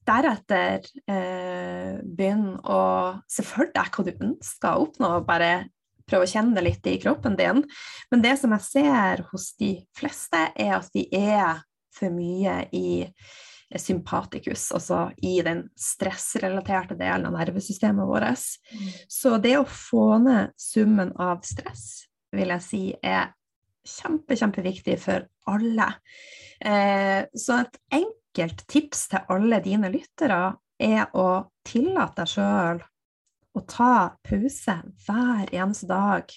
deretter 0.09 0.87
eh, 1.11 1.99
begynne 2.01 2.57
å 2.65 2.81
se 3.29 3.45
for 3.45 3.69
deg 3.75 3.91
hva 3.93 4.07
du 4.07 4.15
ønsker 4.15 4.73
å 4.73 4.87
oppnå, 4.87 5.13
og 5.19 5.29
bare 5.29 5.69
prøve 6.09 6.25
å 6.25 6.31
kjenne 6.31 6.57
det 6.57 6.65
litt 6.65 6.89
i 6.89 6.97
kroppen 7.03 7.37
din. 7.39 7.63
Men 8.11 8.25
det 8.25 8.33
som 8.41 8.55
jeg 8.57 8.67
ser 8.67 9.27
hos 9.29 9.53
de 9.61 9.75
fleste, 9.97 10.47
er 10.57 10.79
at 10.79 10.89
de 10.97 11.05
er 11.15 11.61
for 11.95 12.15
mye 12.15 12.63
i 12.73 12.89
sympatikus, 13.79 14.71
altså 14.75 15.05
i 15.23 15.37
den 15.47 15.65
stressrelaterte 15.79 16.97
delen 16.99 17.29
av 17.29 17.37
nervesystemet 17.37 18.09
vårt. 18.09 18.47
Mm. 18.73 18.89
Så 19.09 19.37
det 19.43 19.57
å 19.61 19.67
få 19.69 20.19
ned 20.25 20.55
summen 20.59 21.13
av 21.21 21.45
stress 21.47 22.07
vil 22.35 22.51
jeg 22.55 22.67
si 22.67 22.83
er 23.03 23.31
kjempe, 23.87 24.37
kjempeviktig 24.37 24.97
for 25.03 25.27
alle. 25.51 25.89
Eh, 26.61 27.23
så 27.35 27.63
et 27.63 27.81
enkelt 28.01 28.67
tips 28.71 29.09
til 29.13 29.33
alle 29.33 29.61
dine 29.65 29.91
lyttere 29.93 30.43
er 30.81 31.11
å 31.17 31.29
tillate 31.67 32.23
deg 32.23 32.33
sjøl 32.35 32.85
å 33.57 33.65
ta 33.67 33.95
pause 34.25 34.77
hver 35.07 35.51
eneste 35.51 35.89
dag. 35.91 36.31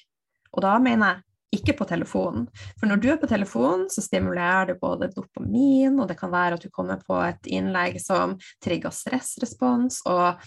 Og 0.53 0.65
da 0.65 0.77
mener 0.81 1.09
jeg 1.13 1.32
ikke 1.55 1.75
på 1.77 1.87
telefonen. 1.89 2.47
For 2.79 2.89
når 2.89 3.01
du 3.01 3.09
er 3.13 3.19
på 3.21 3.29
telefonen, 3.29 3.87
så 3.91 4.03
stimulerer 4.03 4.71
du 4.71 4.81
både 4.81 5.11
dopamin, 5.13 5.99
og 5.99 6.09
det 6.09 6.17
kan 6.19 6.33
være 6.33 6.57
at 6.57 6.65
du 6.65 6.71
kommer 6.73 7.01
på 7.03 7.17
et 7.25 7.49
innlegg 7.51 7.99
som 8.01 8.37
trigger 8.63 8.93
stressrespons. 8.93 10.01
og 10.09 10.41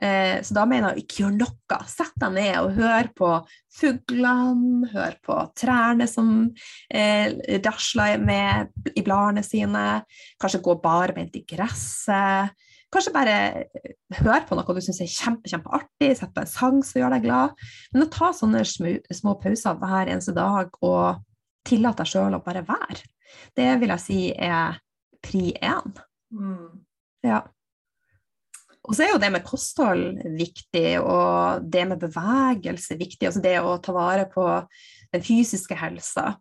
eh, 0.00 0.42
Så 0.42 0.56
da 0.56 0.66
mener 0.68 0.94
jeg 0.94 1.06
ikke 1.06 1.22
gjør 1.24 1.36
noe. 1.40 1.80
Sett 1.90 2.14
deg 2.22 2.36
ned 2.36 2.58
og 2.62 2.76
hør 2.78 3.10
på 3.16 3.32
fuglene, 3.76 4.90
hør 4.92 5.18
på 5.24 5.40
trærne 5.58 6.08
som 6.10 6.32
eh, 6.88 7.34
rasler 7.64 8.22
med 8.22 8.94
i 8.96 9.04
bladene 9.06 9.44
sine. 9.46 9.86
Kanskje 10.40 10.64
gå 10.64 10.78
barbeint 10.82 11.36
i 11.36 11.44
gresset. 11.48 12.56
Kanskje 12.94 13.12
bare 13.14 13.36
høre 14.20 14.44
på 14.46 14.56
noe 14.56 14.76
du 14.76 14.82
syns 14.84 15.00
er 15.02 15.10
kjempe, 15.10 15.50
kjempeartig, 15.50 16.12
sett 16.18 16.32
på 16.34 16.44
en 16.44 16.50
sang 16.50 16.78
som 16.86 17.00
gjør 17.00 17.16
deg 17.16 17.26
glad. 17.26 17.66
Men 17.92 18.06
å 18.06 18.10
ta 18.12 18.30
sånne 18.36 18.62
små, 18.68 18.94
små 19.10 19.34
pauser 19.42 19.80
hver 19.80 20.12
eneste 20.12 20.34
dag 20.36 20.78
og 20.86 21.24
tillate 21.66 22.04
deg 22.04 22.12
sjøl 22.12 22.38
å 22.38 22.42
bare 22.44 22.62
være, 22.66 23.02
det 23.58 23.68
vil 23.80 23.92
jeg 23.96 24.04
si 24.04 24.20
er 24.30 24.78
pri 25.24 25.50
én. 25.58 25.98
Mm. 26.30 26.82
Ja. 27.26 27.42
Og 28.86 28.94
så 28.94 29.02
er 29.02 29.10
jo 29.10 29.20
det 29.22 29.32
med 29.34 29.42
kosthold 29.46 30.22
viktig, 30.38 31.00
og 31.02 31.66
det 31.66 31.88
med 31.90 32.02
bevegelse 32.04 32.94
viktig. 33.00 33.26
Altså 33.26 33.42
det 33.42 33.56
å 33.58 33.76
ta 33.82 33.94
vare 33.96 34.28
på 34.30 34.46
den 35.10 35.24
fysiske 35.26 35.74
helsa 35.78 36.36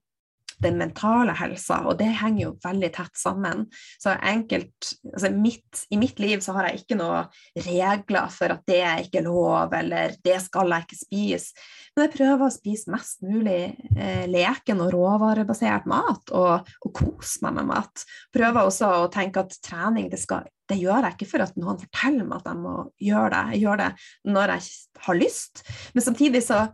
den 0.63 0.77
mentale 0.79 1.35
helsa, 1.35 1.81
og 1.85 1.97
det 1.99 2.11
henger 2.21 2.45
jo 2.45 2.51
veldig 2.63 2.91
tett 2.95 3.19
sammen. 3.19 3.65
Så 4.01 4.13
enkelt, 4.15 4.91
altså 5.11 5.31
mitt, 5.33 5.85
I 5.91 5.99
mitt 5.99 6.19
liv 6.23 6.43
så 6.43 6.55
har 6.57 6.69
jeg 6.69 6.83
ikke 6.83 6.99
noen 6.99 7.31
regler 7.65 8.29
for 8.33 8.55
at 8.55 8.63
det 8.69 8.81
er 8.85 9.03
ikke 9.05 9.25
lov, 9.25 9.73
eller 9.75 10.15
det 10.25 10.39
skal 10.45 10.71
jeg 10.73 10.87
ikke 10.87 11.01
spise. 11.01 11.65
Men 11.95 12.07
jeg 12.07 12.15
prøver 12.17 12.43
å 12.43 12.51
spise 12.51 12.91
mest 12.91 13.21
mulig 13.23 13.59
eh, 13.95 14.25
leken 14.27 14.83
og 14.83 14.91
råvarebasert 14.95 15.87
mat, 15.87 16.33
og, 16.35 16.71
og 16.83 16.95
kose 16.95 17.43
meg 17.45 17.59
med 17.59 17.69
mat. 17.71 18.05
Prøver 18.35 18.67
også 18.67 18.91
å 19.05 19.11
tenke 19.13 19.45
at 19.45 19.55
trening 19.63 20.09
det, 20.11 20.19
skal, 20.19 20.47
det 20.69 20.79
gjør 20.81 21.07
jeg 21.07 21.17
ikke 21.17 21.29
for 21.29 21.45
at 21.45 21.55
noen 21.59 21.79
forteller 21.79 22.27
meg 22.27 22.41
at 22.41 22.49
jeg 22.51 22.63
må 22.63 22.75
gjøre 22.99 23.29
det. 23.35 23.43
Jeg 23.55 23.63
gjør 23.63 23.83
det 23.83 23.91
når 24.35 24.55
jeg 24.57 25.05
har 25.07 25.21
lyst. 25.21 25.63
Men 25.95 26.07
samtidig 26.09 26.43
så 26.43 26.65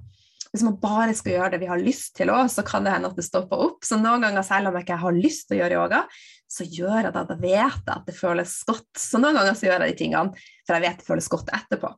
hvis 0.52 0.66
man 0.68 0.76
bare 0.82 1.14
skal 1.16 1.38
gjøre 1.38 1.54
det 1.54 1.62
vi 1.62 1.70
har 1.70 1.80
lyst 1.80 2.14
til 2.18 2.32
òg, 2.34 2.50
så 2.52 2.64
kan 2.68 2.84
det 2.84 2.92
hende 2.92 3.08
at 3.12 3.18
det 3.18 3.24
stopper 3.24 3.64
opp. 3.70 3.86
Så 3.88 4.00
noen 4.00 4.26
ganger, 4.26 4.44
selv 4.44 4.68
om 4.68 4.78
jeg 4.78 4.86
ikke 4.88 5.00
har 5.00 5.16
lyst 5.16 5.48
til 5.48 5.58
å 5.58 5.62
gjøre 5.62 5.78
yoga, 5.80 6.02
så 6.52 6.68
gjør 6.68 6.98
jeg 6.98 7.14
det. 7.16 7.26
Da 7.30 7.38
vet 7.40 7.56
jeg 7.56 7.96
at 7.96 8.08
det 8.10 8.16
føles 8.18 8.56
godt. 8.68 8.90
Så 9.00 9.22
noen 9.22 9.40
ganger 9.40 9.56
så 9.56 9.70
gjør 9.70 9.86
jeg 9.86 9.94
de 9.94 10.00
tingene, 10.04 10.48
for 10.68 10.76
jeg 10.76 10.86
vet 10.86 11.00
det 11.00 11.08
føles 11.08 11.30
godt 11.32 11.54
etterpå. 11.56 11.94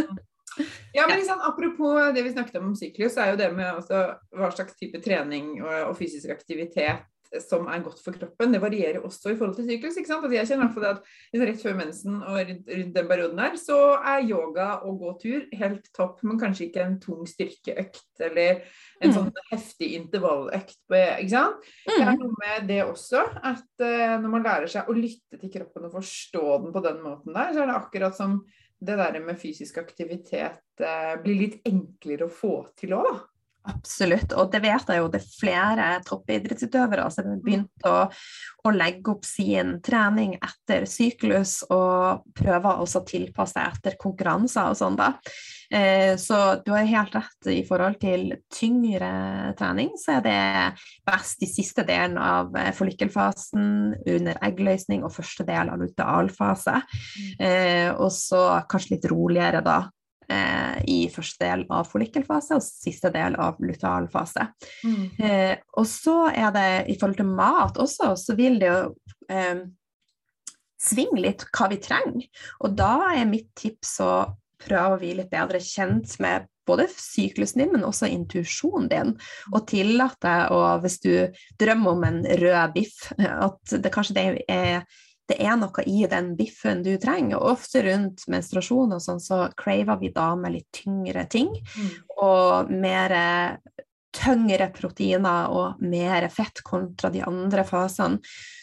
ja, 0.96 1.08
men 1.08 1.16
liksom, 1.16 1.42
Apropos 1.50 2.12
det 2.14 2.24
vi 2.26 2.34
snakket 2.36 2.60
om 2.60 2.70
om 2.70 2.76
syklus, 2.78 3.16
så 3.16 3.24
er 3.24 3.32
jo 3.32 3.40
det 3.42 3.50
med 3.58 3.82
hva 3.90 4.52
slags 4.54 4.78
type 4.78 5.02
trening 5.02 5.56
og, 5.64 5.74
og 5.90 5.96
fysisk 5.98 6.30
aktivitet 6.36 7.02
som 7.38 7.68
er 7.70 7.82
godt 7.84 8.00
for 8.02 8.16
kroppen, 8.16 8.50
det 8.54 8.60
varierer 8.62 9.04
også 9.06 9.32
i 9.32 9.36
forhold 9.38 9.54
til 9.58 9.68
syklus. 9.68 9.96
ikke 9.98 10.10
sant? 10.10 10.24
Altså 10.26 10.36
jeg 10.36 10.48
kjenner 10.50 10.70
i 10.70 10.88
at 10.88 11.02
Rett 11.40 11.62
før 11.62 11.76
mensen 11.78 12.16
og 12.18 12.38
rundt 12.40 12.94
den 12.96 13.10
perioden 13.10 13.42
her, 13.42 13.56
så 13.60 13.78
er 13.98 14.26
yoga 14.26 14.68
og 14.86 14.98
gå 15.02 15.12
tur 15.22 15.44
helt 15.60 15.90
topp, 15.96 16.24
men 16.26 16.40
kanskje 16.40 16.66
ikke 16.66 16.82
en 16.84 16.98
tung 17.02 17.22
styrkeøkt 17.28 18.24
eller 18.26 18.64
en 19.00 19.12
mm. 19.12 19.14
sånn 19.16 19.30
heftig 19.52 19.92
intervalløkt. 20.00 20.80
ikke 20.90 21.30
sant? 21.30 21.68
Det 21.86 21.98
er 22.00 22.10
mm. 22.10 22.24
noe 22.24 22.40
med 22.42 22.70
det 22.70 22.80
også, 22.86 23.22
at 23.52 23.84
uh, 23.84 24.16
når 24.20 24.34
man 24.34 24.46
lærer 24.46 24.72
seg 24.72 24.90
å 24.90 24.96
lytte 24.96 25.38
til 25.40 25.54
kroppen 25.54 25.86
og 25.86 25.94
forstå 26.00 26.46
den 26.64 26.74
på 26.74 26.84
den 26.88 27.02
måten 27.04 27.36
der, 27.36 27.54
så 27.54 27.62
er 27.62 27.70
det 27.70 27.78
akkurat 27.78 28.18
som 28.18 28.40
det 28.80 28.96
der 28.96 29.18
med 29.22 29.38
fysisk 29.38 29.78
aktivitet 29.82 30.82
uh, 30.82 31.14
blir 31.22 31.44
litt 31.44 31.60
enklere 31.68 32.26
å 32.26 32.32
få 32.32 32.54
til 32.80 32.96
òg. 32.98 33.20
Absolutt, 33.70 34.34
og 34.34 34.50
det 34.52 34.62
vet 34.64 34.90
jeg 34.90 35.00
jo 35.00 35.08
det 35.12 35.20
er 35.20 35.30
flere 35.38 35.88
toppidrettsutøvere 36.06 37.06
som 37.14 37.28
har 37.30 37.40
begynt 37.44 37.86
å, 37.88 37.96
å, 38.64 38.72
legge 38.74 39.14
opp 39.14 39.26
sin 39.28 39.76
trening 39.84 40.36
etter 40.38 40.86
syklus 40.90 41.60
og 41.70 42.26
prøver 42.36 42.82
også 42.82 43.02
å 43.02 43.08
tilpasse 43.08 43.56
seg 43.56 43.78
etter 43.78 43.98
konkurranser 44.00 44.70
og 44.70 44.78
sånn, 44.78 44.98
da. 44.98 45.12
Eh, 45.70 46.16
så 46.18 46.38
du 46.64 46.72
har 46.74 46.88
helt 46.88 47.14
rett 47.14 47.50
i 47.52 47.60
forhold 47.66 48.00
til 48.02 48.32
tyngre 48.50 49.10
trening, 49.58 49.92
så 50.00 50.16
er 50.18 50.24
det 50.24 50.40
best 51.06 51.44
i 51.46 51.50
siste 51.50 51.84
delen 51.86 52.18
av 52.18 52.50
forlykkelfasen, 52.78 53.70
under 54.10 54.42
eggløsning 54.46 55.06
og 55.06 55.14
første 55.14 55.46
del 55.46 55.70
av 55.70 55.78
lutealfase. 55.82 56.80
Mm. 56.82 57.30
Eh, 57.46 57.88
og 57.94 58.10
så 58.14 58.42
kanskje 58.70 58.96
litt 58.96 59.10
roligere 59.10 59.62
da 59.66 59.80
eh, 60.30 60.78
i 60.90 61.00
første 61.12 61.44
del 61.44 61.64
av 61.72 61.88
follikkelfase 61.90 62.58
og 62.58 62.64
siste 62.64 63.12
del 63.14 63.36
av 63.40 63.60
lutealfase. 63.62 64.46
Mm. 64.86 65.04
Eh, 65.18 65.54
og 65.80 65.88
så 65.88 66.16
er 66.30 66.54
det 66.56 66.70
i 66.92 66.96
forhold 67.00 67.20
til 67.20 67.34
mat 67.34 67.80
også, 67.80 68.14
så 68.20 68.36
vil 68.38 68.60
det 68.62 68.70
jo 68.70 68.80
eh, 69.32 69.64
svinge 70.80 71.24
litt 71.26 71.44
hva 71.50 71.68
vi 71.72 71.80
trenger. 71.82 72.30
Og 72.64 72.78
da 72.78 72.94
er 73.12 73.28
mitt 73.28 73.50
tips 73.58 73.98
å 74.04 74.14
prøve 74.60 74.96
å 74.96 75.00
bli 75.00 75.14
litt 75.18 75.30
bedre 75.32 75.60
kjent 75.64 76.18
med 76.20 76.48
både 76.68 76.86
syklusen 76.92 77.64
din, 77.64 77.72
men 77.74 77.86
også 77.86 78.08
intuisjonen 78.10 78.88
din. 78.90 79.14
Og 79.52 79.64
tillate, 79.70 80.34
og 80.54 80.84
hvis 80.84 81.00
du 81.02 81.12
drømmer 81.60 81.96
om 81.96 82.04
en 82.08 82.20
rød 82.42 82.74
biff, 82.76 83.08
at 83.18 83.78
det 83.82 83.92
kanskje 83.94 84.18
det 84.18 84.26
er 84.46 84.84
det 85.30 85.38
er 85.42 85.56
noe 85.58 85.84
i 85.86 86.04
den 86.10 86.32
biffen 86.38 86.82
du 86.86 86.94
trenger. 87.00 87.38
Og 87.38 87.54
ofte 87.56 87.84
rundt 87.86 88.26
menstruasjon 88.30 88.96
og 88.96 89.02
sånn, 89.04 89.22
så 89.22 89.44
craver 89.58 90.00
vi 90.00 90.12
damer 90.14 90.54
litt 90.54 90.68
tyngre 90.74 91.26
ting. 91.30 91.52
Mm. 91.54 91.92
Og 92.26 92.72
mer 92.74 93.14
tyngre 94.10 94.66
proteiner 94.74 95.52
og 95.54 95.82
mer 95.86 96.26
fett 96.34 96.62
kontra 96.66 97.10
de 97.14 97.22
andre 97.26 97.64
fasene. 97.66 98.18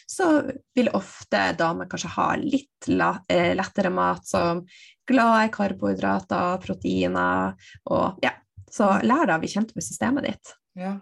Så 0.08 0.28
vil 0.76 0.88
ofte 0.96 1.50
damer 1.58 1.88
kanskje 1.88 2.14
ha 2.14 2.28
litt 2.40 2.88
eh, 2.88 3.52
lettere 3.56 3.90
mat 3.92 4.24
som 4.24 4.62
glad 5.08 5.42
i 5.42 5.50
karbohydrater, 5.52 6.60
proteiner 6.64 7.52
og 7.92 8.24
ja, 8.24 8.32
Så 8.68 8.88
lær 9.04 9.24
deg 9.24 9.36
å 9.36 9.40
bli 9.40 9.48
kjent 9.48 9.74
med 9.76 9.84
systemet 9.84 10.26
ditt. 10.28 10.50
Ja, 10.76 10.98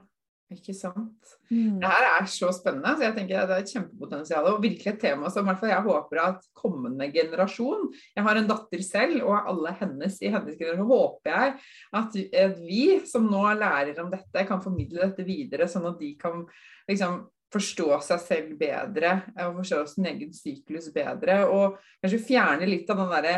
ikke 0.54 0.74
sant. 0.78 1.32
Mm. 1.50 1.80
Det 1.82 1.88
her 1.90 2.04
er 2.06 2.26
så 2.30 2.52
spennende. 2.54 2.92
så 2.94 3.02
jeg 3.08 3.14
tenker 3.16 3.48
Det 3.48 3.56
er 3.56 3.64
et 3.64 3.72
kjempepotensial. 3.72 4.46
Og 4.52 4.62
virkelig 4.62 4.92
et 4.92 5.00
tema 5.02 5.30
som 5.32 5.48
jeg 5.48 5.82
håper 5.88 6.20
at 6.22 6.46
kommende 6.54 7.08
generasjon 7.10 7.88
Jeg 8.14 8.24
har 8.24 8.38
en 8.38 8.46
datter 8.46 8.82
selv, 8.86 9.24
og 9.26 9.50
alle 9.50 9.74
hennes 9.80 10.20
i 10.22 10.30
hennes 10.30 10.58
generasjon 10.58 10.92
håper 10.92 11.32
jeg 11.32 11.56
at, 12.00 12.18
at 12.46 12.60
vi 12.62 13.00
som 13.10 13.26
nå 13.26 13.42
lærer 13.58 13.98
om 14.02 14.12
dette, 14.12 14.46
kan 14.46 14.62
formidle 14.62 15.02
dette 15.02 15.26
videre, 15.26 15.66
sånn 15.66 15.90
at 15.90 15.98
de 15.98 16.12
kan 16.20 16.44
liksom 16.86 17.24
forstå 17.52 17.90
seg 18.02 18.22
selv 18.22 18.54
bedre 18.58 19.12
og 19.46 19.60
forstå 19.60 19.82
sin 19.90 20.08
egen 20.12 20.32
syklus 20.34 20.90
bedre. 20.94 21.42
Og 21.50 21.78
kanskje 22.02 22.24
fjerne 22.26 22.70
litt 22.70 22.90
av 22.90 23.02
den 23.02 23.14
derre 23.14 23.36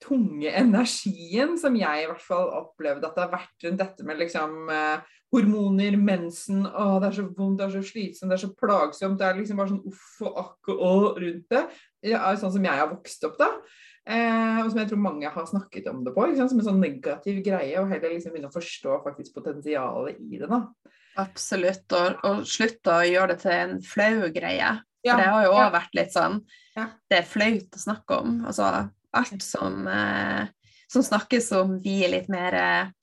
tunge 0.00 0.48
energien 0.56 1.58
som 1.60 1.74
jeg 1.76 2.04
i 2.04 2.08
hvert 2.08 2.24
fall 2.24 2.48
opplevde 2.56 3.08
at 3.08 3.16
det 3.16 3.24
har 3.26 3.32
vært 3.34 3.66
rundt 3.66 3.82
dette 3.82 4.06
med 4.08 4.20
liksom 4.22 4.70
eh, 4.72 5.16
hormoner, 5.30 5.94
mensen, 6.00 6.64
å, 6.66 6.96
det 7.02 7.10
er 7.10 7.18
så 7.20 7.26
vondt, 7.36 7.60
det 7.60 7.66
er 7.68 7.76
så 7.76 7.84
slitsomt, 7.86 8.32
det 8.32 8.36
er 8.38 8.42
så 8.42 8.50
plagsomt. 8.58 9.18
Det 9.20 9.28
er 9.28 9.38
liksom 9.38 9.60
bare 9.60 9.72
sånn 9.72 9.84
uff 9.90 10.24
og 10.26 10.40
akk 10.42 10.72
og 10.74 10.82
å 10.86 10.94
rundt 11.20 11.54
det. 11.54 11.62
Det 12.02 12.16
er 12.18 12.40
sånn 12.40 12.54
som 12.56 12.66
jeg 12.66 12.82
har 12.82 12.90
vokst 12.90 13.26
opp 13.28 13.38
da. 13.38 13.50
Eh, 14.10 14.60
og 14.64 14.70
som 14.72 14.80
jeg 14.80 14.88
tror 14.90 15.02
mange 15.04 15.30
har 15.30 15.46
snakket 15.46 15.90
om 15.92 16.00
det 16.06 16.14
på, 16.16 16.24
som 16.38 16.62
en 16.62 16.66
sånn 16.66 16.82
negativ 16.82 17.42
greie. 17.46 17.76
Og 17.78 17.90
heller 17.92 18.14
liksom 18.14 18.34
begynne 18.34 18.50
å 18.50 18.56
forstå 18.56 19.00
faktisk 19.06 19.36
potensialet 19.38 20.18
i 20.18 20.40
det. 20.40 20.48
da. 20.50 20.64
Absolutt. 21.20 21.86
Og, 21.96 22.22
og 22.26 22.46
slutte 22.48 22.94
å 22.94 23.06
gjøre 23.06 23.34
det 23.34 23.42
til 23.44 23.56
en 23.56 23.76
flau 23.84 24.30
greie. 24.34 24.78
For 25.00 25.16
det 25.16 25.28
har 25.32 25.44
jo 25.46 25.52
òg 25.54 25.62
ja. 25.62 25.72
vært 25.72 25.94
litt 25.96 26.12
sånn 26.12 26.40
Ja. 26.76 26.90
Det 27.08 27.22
er 27.22 27.28
flaut 27.28 27.76
å 27.76 27.80
snakke 27.80 28.18
om. 28.20 28.40
Altså 28.48 28.66
alt 29.16 29.42
som, 29.42 29.86
eh, 29.88 30.48
som 30.90 31.04
snakkes 31.04 31.50
om, 31.56 31.78
vi 31.82 32.00
er 32.04 32.16
litt 32.18 32.32
mer 32.32 32.56
eh, 32.56 32.80
Ja. 32.82 32.99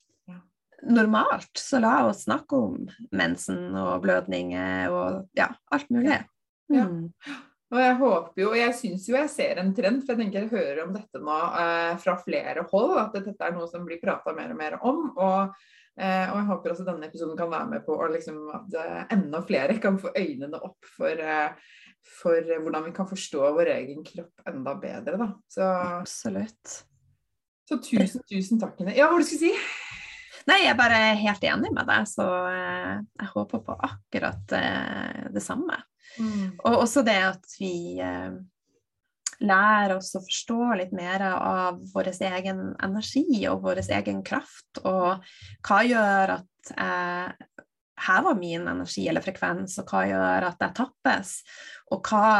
Normalt. 0.82 1.50
Så 1.58 1.80
la 1.82 2.06
oss 2.06 2.24
snakke 2.26 2.56
om 2.56 2.88
mensen 3.14 3.74
og 3.76 4.02
blødninger 4.04 4.94
og 4.94 5.38
ja, 5.38 5.50
alt 5.74 5.90
mulig. 5.94 6.20
Ja. 6.68 6.84
Mm. 6.84 7.08
Og 7.68 7.80
jeg 7.82 7.96
håper 8.00 8.40
jo, 8.40 8.50
og 8.54 8.56
jeg 8.56 8.74
syns 8.78 9.08
jo 9.10 9.16
jeg 9.16 9.28
ser 9.28 9.58
en 9.60 9.74
trend, 9.76 10.00
for 10.04 10.14
jeg 10.14 10.22
tenker 10.22 10.46
jeg 10.46 10.52
hører 10.54 10.86
om 10.86 10.94
dette 10.94 11.20
nå 11.20 11.34
eh, 11.60 11.96
fra 12.00 12.14
flere 12.22 12.64
hold, 12.70 12.94
at 13.02 13.18
dette 13.18 13.44
er 13.44 13.52
noe 13.56 13.68
som 13.68 13.84
blir 13.84 14.00
prata 14.00 14.32
mer 14.36 14.54
og 14.54 14.60
mer 14.60 14.78
om. 14.78 15.02
Og, 15.10 15.58
eh, 16.00 16.24
og 16.30 16.38
jeg 16.38 16.46
håper 16.48 16.74
også 16.74 16.86
denne 16.88 17.10
episoden 17.10 17.36
kan 17.36 17.52
være 17.52 17.68
med 17.74 17.84
på 17.84 17.98
liksom, 18.14 18.40
at 18.56 18.78
eh, 18.80 19.02
enda 19.18 19.42
flere 19.44 19.76
kan 19.84 20.00
få 20.00 20.14
øynene 20.16 20.62
opp 20.64 20.88
for, 20.94 21.12
eh, 21.12 21.76
for 22.22 22.54
hvordan 22.54 22.88
vi 22.88 22.94
kan 22.96 23.10
forstå 23.10 23.52
vår 23.58 23.74
egen 23.74 24.00
kropp 24.06 24.48
enda 24.48 24.76
bedre. 24.80 25.20
Da. 25.20 25.28
Så, 25.52 25.68
Absolutt. 25.98 26.80
så 27.68 27.82
tusen, 27.84 28.24
tusen 28.32 28.64
takk, 28.64 28.80
Ine. 28.80 28.96
Ja, 28.96 29.10
hva 29.10 29.18
var 29.18 29.26
det 29.26 29.28
du 29.28 29.34
skulle 29.34 29.52
si? 29.52 29.87
Nei, 30.48 30.62
jeg 30.64 30.72
er 30.72 30.78
bare 30.78 31.00
helt 31.20 31.42
enig 31.44 31.70
med 31.76 31.88
deg, 31.88 32.06
så 32.08 32.26
eh, 32.48 32.94
jeg 33.20 33.32
håper 33.34 33.64
på 33.66 33.74
akkurat 33.88 34.54
eh, 34.56 35.26
det 35.34 35.42
samme. 35.44 35.76
Og 36.64 36.84
også 36.86 37.02
det 37.04 37.18
at 37.20 37.56
vi 37.60 37.98
eh, 38.00 38.38
lærer 39.44 39.98
oss 39.98 40.14
å 40.16 40.22
forstå 40.24 40.70
litt 40.80 40.94
mer 40.96 41.26
av 41.28 41.82
vår 41.92 42.10
egen 42.16 42.62
energi 42.84 43.44
og 43.50 43.60
vår 43.66 43.82
egen 44.00 44.24
kraft, 44.26 44.80
og 44.88 45.20
hva 45.68 45.82
gjør 45.84 46.38
at 46.38 46.72
jeg 46.72 47.66
hever 48.08 48.38
min 48.38 48.66
energi 48.70 49.04
eller 49.10 49.24
frekvens, 49.24 49.76
og 49.82 49.92
hva 49.92 50.04
gjør 50.08 50.48
at 50.48 50.64
jeg 50.64 50.76
tappes, 50.80 51.36
og 51.92 52.08
hva 52.08 52.32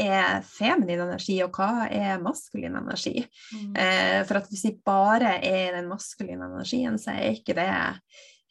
er 0.00 0.42
feminin 0.46 1.02
energi, 1.04 1.38
og 1.44 1.58
hva 1.58 1.88
er 1.90 2.22
maskulin 2.22 2.78
energi. 2.78 3.22
Mm. 3.52 3.76
Eh, 3.76 4.18
for 4.28 4.40
at 4.40 4.50
hvis 4.50 4.64
vi 4.68 4.74
bare 4.86 5.38
er 5.44 5.76
den 5.78 5.90
maskuline 5.90 6.48
energien, 6.50 6.98
så 7.00 7.14
er 7.16 7.36
ikke 7.36 7.56
det 7.58 7.68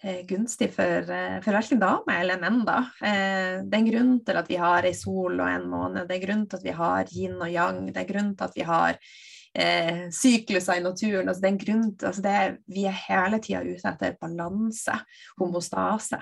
eh, 0.03 0.23
gunstig 0.29 0.71
for, 0.75 1.11
eh, 1.13 1.39
for 1.43 1.57
verken 1.57 1.81
damer 1.81 2.21
eller 2.21 2.41
menn. 2.41 2.63
da. 2.67 2.79
Eh, 3.01 3.63
det 3.63 3.73
er 3.73 3.81
en 3.81 3.89
grunn 3.91 4.13
til 4.25 4.41
at 4.43 4.51
vi 4.51 4.59
har 4.61 4.85
ei 4.85 4.93
sol 4.97 5.39
og 5.39 5.47
en 5.49 5.67
måne, 5.71 6.05
det 6.07 6.17
er 6.17 6.21
en 6.21 6.27
grunn 6.27 6.45
til 6.47 6.61
at 6.61 6.69
vi 6.69 6.77
har 6.83 7.15
yin 7.15 7.41
og 7.41 7.49
yang, 7.49 7.81
det 7.87 7.97
er 7.97 8.05
en 8.05 8.13
grunn 8.13 8.31
til 8.35 8.49
at 8.49 8.57
vi 8.57 8.67
har 8.67 9.01
eh, 9.57 10.07
sykluser 10.13 10.79
i 10.79 10.85
naturen. 10.85 11.27
Altså, 11.27 11.41
det 11.41 11.49
er 11.49 11.55
en 11.55 11.61
grunn 11.65 11.91
til, 11.95 12.07
altså, 12.07 12.25
det 12.25 12.73
vi 12.75 12.87
er 12.89 13.03
hele 13.07 13.41
tida 13.43 13.63
ute 13.65 13.93
etter 13.93 14.17
balanse, 14.21 14.99
homostase. 15.39 16.21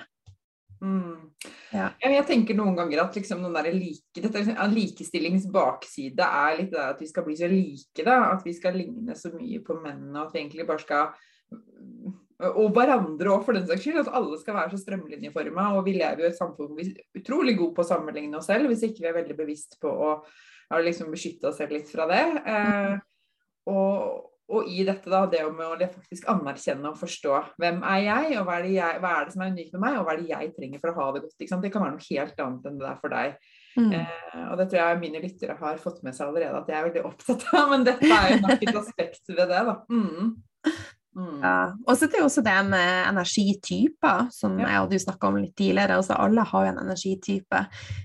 Mm. 0.83 1.31
Ja. 1.73 1.89
Jeg 2.03 2.25
tenker 2.27 2.57
noen 2.57 2.75
ganger 2.77 3.03
at 3.05 3.15
liksom 3.17 3.43
like, 3.53 4.21
dette, 4.21 4.41
liksom- 4.41 4.73
likestillings 4.73 5.47
bakside 5.51 6.19
er 6.19 6.57
litt 6.59 6.71
det 6.71 6.83
at 6.83 7.01
vi 7.01 7.07
skal 7.07 7.23
bli 7.23 7.35
så 7.35 7.49
like. 7.49 8.03
Da, 8.03 8.33
at 8.33 8.43
vi 8.45 8.53
skal 8.53 8.73
ligne 8.73 9.15
så 9.15 9.31
mye 9.33 9.63
på 9.63 9.79
mennene. 9.81 10.25
At 10.25 10.33
vi 10.33 10.39
egentlig 10.43 10.67
bare 10.67 10.79
skal 10.79 11.13
Og 12.35 12.73
hverandre 12.75 13.31
òg, 13.31 13.45
for 13.45 13.53
den 13.53 13.65
saks 13.65 13.81
skyld. 13.81 14.01
At 14.01 14.13
alle 14.13 14.37
skal 14.37 14.55
være 14.55 14.71
så 14.71 14.81
strømlinjeforma. 14.81 15.69
Og 15.77 15.85
vi 15.85 15.93
lever 15.95 16.19
jo 16.19 16.27
i 16.27 16.33
et 16.33 16.37
samfunn 16.37 16.67
hvor 16.67 16.75
vi 16.75 16.89
er 16.91 17.21
utrolig 17.21 17.57
gode 17.57 17.73
på 17.77 17.83
å 17.85 17.87
sammenligne 17.87 18.35
oss 18.37 18.47
selv, 18.51 18.67
hvis 18.67 18.83
ikke 18.83 19.05
vi 19.05 19.07
er 19.07 19.19
veldig 19.21 19.37
bevisst 19.37 19.79
på 19.79 19.87
å, 19.87 20.09
å 20.75 20.81
liksom 20.83 21.11
beskytte 21.15 21.47
oss 21.47 21.61
selv 21.61 21.71
litt 21.71 21.87
fra 21.87 22.09
det. 22.11 22.25
Eh, 22.43 22.97
og, 23.71 24.34
og 24.45 24.67
i 24.69 24.83
dette 24.85 25.09
da, 25.09 25.23
det 25.29 25.41
med 25.49 25.65
å 25.65 25.87
faktisk 25.89 26.27
anerkjenne 26.29 26.91
og 26.91 26.99
forstå 26.99 27.37
hvem 27.61 27.79
er 27.89 28.01
jeg, 28.05 28.35
og 28.39 28.45
hva 28.45 28.59
er, 28.59 28.65
det 28.67 28.73
jeg, 28.75 28.99
hva 29.01 29.13
er 29.15 29.25
det 29.25 29.33
som 29.33 29.41
er 29.41 29.53
unikt 29.55 29.73
med 29.73 29.81
meg, 29.81 29.97
og 29.97 30.05
hva 30.05 30.13
er 30.13 30.21
det 30.21 30.33
jeg 30.33 30.51
trenger 30.57 30.81
for 30.83 30.91
å 30.91 30.97
ha 30.99 31.07
det 31.15 31.23
godt. 31.23 31.37
Det 31.39 31.47
kan 31.49 31.85
være 31.85 31.93
noe 31.95 32.09
helt 32.09 32.43
annet 32.45 32.67
enn 32.69 32.77
det 32.77 32.85
der 32.85 32.99
for 33.01 33.15
deg. 33.15 33.39
Mm. 33.75 33.89
Eh, 33.97 34.43
og 34.45 34.59
det 34.61 34.67
tror 34.71 34.79
jeg 34.79 34.99
mine 35.01 35.21
lyttere 35.23 35.57
har 35.59 35.81
fått 35.81 36.03
med 36.05 36.15
seg 36.15 36.29
allerede 36.29 36.61
at 36.61 36.69
jeg 36.71 36.77
er 36.77 36.85
veldig 36.89 37.07
opptatt 37.09 37.47
av, 37.57 37.71
men 37.73 37.87
dette 37.87 38.11
er 38.11 38.35
jo 38.35 38.43
nok 38.45 38.67
et 38.69 38.81
aspekt 38.83 39.33
ved 39.33 39.49
det, 39.49 39.63
da. 39.71 39.75
Mm. 39.89 40.35
Mm. 41.15 41.39
Ja. 41.39 41.59
Og 41.87 41.95
så 41.95 42.05
er 42.05 42.11
det 42.11 42.19
jo 42.19 42.25
også 42.27 42.43
det 42.43 42.55
med 42.67 43.07
energityper, 43.07 44.25
som 44.35 44.57
Ja. 44.59 44.67
jeg 44.67 44.81
og 44.81 44.89
du 44.91 44.97
snakka 44.99 45.27
om 45.29 45.37
litt 45.37 45.55
tidligere. 45.55 45.95
Altså, 45.95 46.17
alle 46.19 46.43
har 46.43 46.65
jo 46.65 46.71
en 46.73 46.81
energitype. 46.83 47.61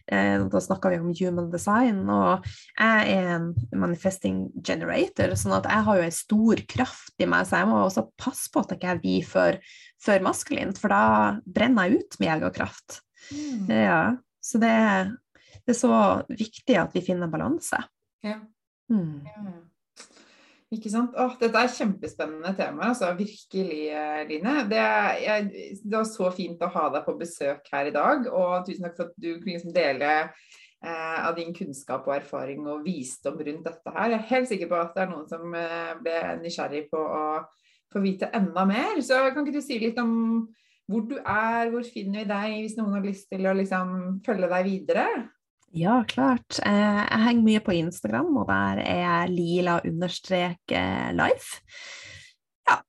Eh, 0.07 0.45
da 0.47 0.61
snakka 0.61 0.91
vi 0.91 0.99
om 0.99 1.13
human 1.19 1.51
design, 1.51 2.09
og 2.09 2.45
jeg 2.79 3.17
er 3.17 3.35
en 3.35 3.55
manifesting 3.73 4.51
generator, 4.63 5.35
sånn 5.35 5.57
at 5.59 5.67
jeg 5.67 5.85
har 5.89 5.97
jo 5.97 6.03
en 6.03 6.19
stor 6.21 6.63
kraft 6.69 7.15
i 7.19 7.27
meg, 7.27 7.47
så 7.47 7.59
jeg 7.59 7.69
må 7.69 7.83
også 7.83 8.07
passe 8.17 8.51
på 8.53 8.61
at 8.61 8.71
jeg 8.71 8.79
ikke 8.79 9.01
blir 9.03 9.27
for, 9.27 9.59
for 9.99 10.21
maskulint, 10.21 10.79
for 10.79 10.89
da 10.89 11.41
brenner 11.45 11.89
jeg 11.91 11.99
ut 11.99 12.21
med 12.21 12.29
egenkraft. 12.37 13.01
Mm. 13.33 13.67
Ja. 13.69 14.17
Så 14.41 14.59
det, 14.63 14.77
det 15.67 15.75
er 15.75 15.81
så 15.81 16.23
viktig 16.29 16.79
at 16.79 16.95
vi 16.95 17.03
finner 17.05 17.29
balanse. 17.29 17.83
Ja. 18.23 18.39
Mm. 18.91 19.23
Ikke 20.71 20.91
sant? 20.93 21.17
Åh, 21.19 21.33
dette 21.41 21.59
er 21.59 21.73
kjempespennende 21.75 22.53
tema, 22.55 22.93
altså 22.93 23.09
virkelig, 23.19 23.89
eh, 23.91 24.21
Line. 24.29 24.53
Det, 24.71 24.83
jeg, 25.25 25.49
det 25.83 25.97
var 25.97 26.07
så 26.07 26.29
fint 26.35 26.63
å 26.63 26.71
ha 26.71 26.85
deg 26.95 27.07
på 27.09 27.17
besøk 27.19 27.67
her 27.73 27.91
i 27.91 27.95
dag, 27.95 28.29
og 28.31 28.69
tusen 28.69 28.87
takk 28.87 28.95
for 29.01 29.11
at 29.11 29.17
du 29.19 29.33
kunne 29.33 29.57
liksom 29.57 29.75
dele 29.75 30.13
eh, 30.21 31.19
av 31.27 31.35
din 31.41 31.51
kunnskap 31.57 32.07
og 32.07 32.15
erfaring 32.21 32.69
og 32.71 32.85
visdom 32.87 33.43
rundt 33.43 33.67
dette 33.67 33.97
her. 33.97 34.15
Jeg 34.15 34.21
er 34.21 34.31
helt 34.31 34.53
sikker 34.53 34.71
på 34.71 34.79
at 34.79 34.95
det 34.95 35.03
er 35.03 35.11
noen 35.11 35.27
som 35.33 35.59
eh, 35.59 35.91
ble 36.07 36.17
nysgjerrig 36.45 36.85
på 36.95 37.03
å 37.03 37.27
få 37.91 38.05
vite 38.07 38.31
enda 38.39 38.63
mer. 38.71 39.03
Så 39.03 39.19
kan 39.35 39.43
ikke 39.43 39.59
du 39.59 39.67
si 39.67 39.81
litt 39.83 39.99
om 39.99 40.15
hvor 40.91 41.03
du 41.07 41.17
er, 41.19 41.67
hvor 41.75 41.83
finner 41.87 42.23
vi 42.23 42.31
deg, 42.31 42.57
hvis 42.63 42.79
noen 42.79 42.95
har 42.95 43.11
lyst 43.11 43.27
til 43.31 43.43
å 43.47 43.59
liksom 43.59 44.21
følge 44.27 44.55
deg 44.55 44.71
videre? 44.71 45.07
Ja, 45.71 46.01
klart. 46.09 46.59
Eh, 46.67 47.01
jeg 47.05 47.23
henger 47.25 47.47
mye 47.47 47.63
på 47.63 47.75
Instagram, 47.79 48.33
og 48.43 48.49
der 48.51 48.83
er 48.83 49.01
jeg 49.05 49.35
lila 49.37 49.77
understrek 49.87 50.75
eh, 50.75 51.13
life. 51.15 51.61
Ja. 52.67 52.81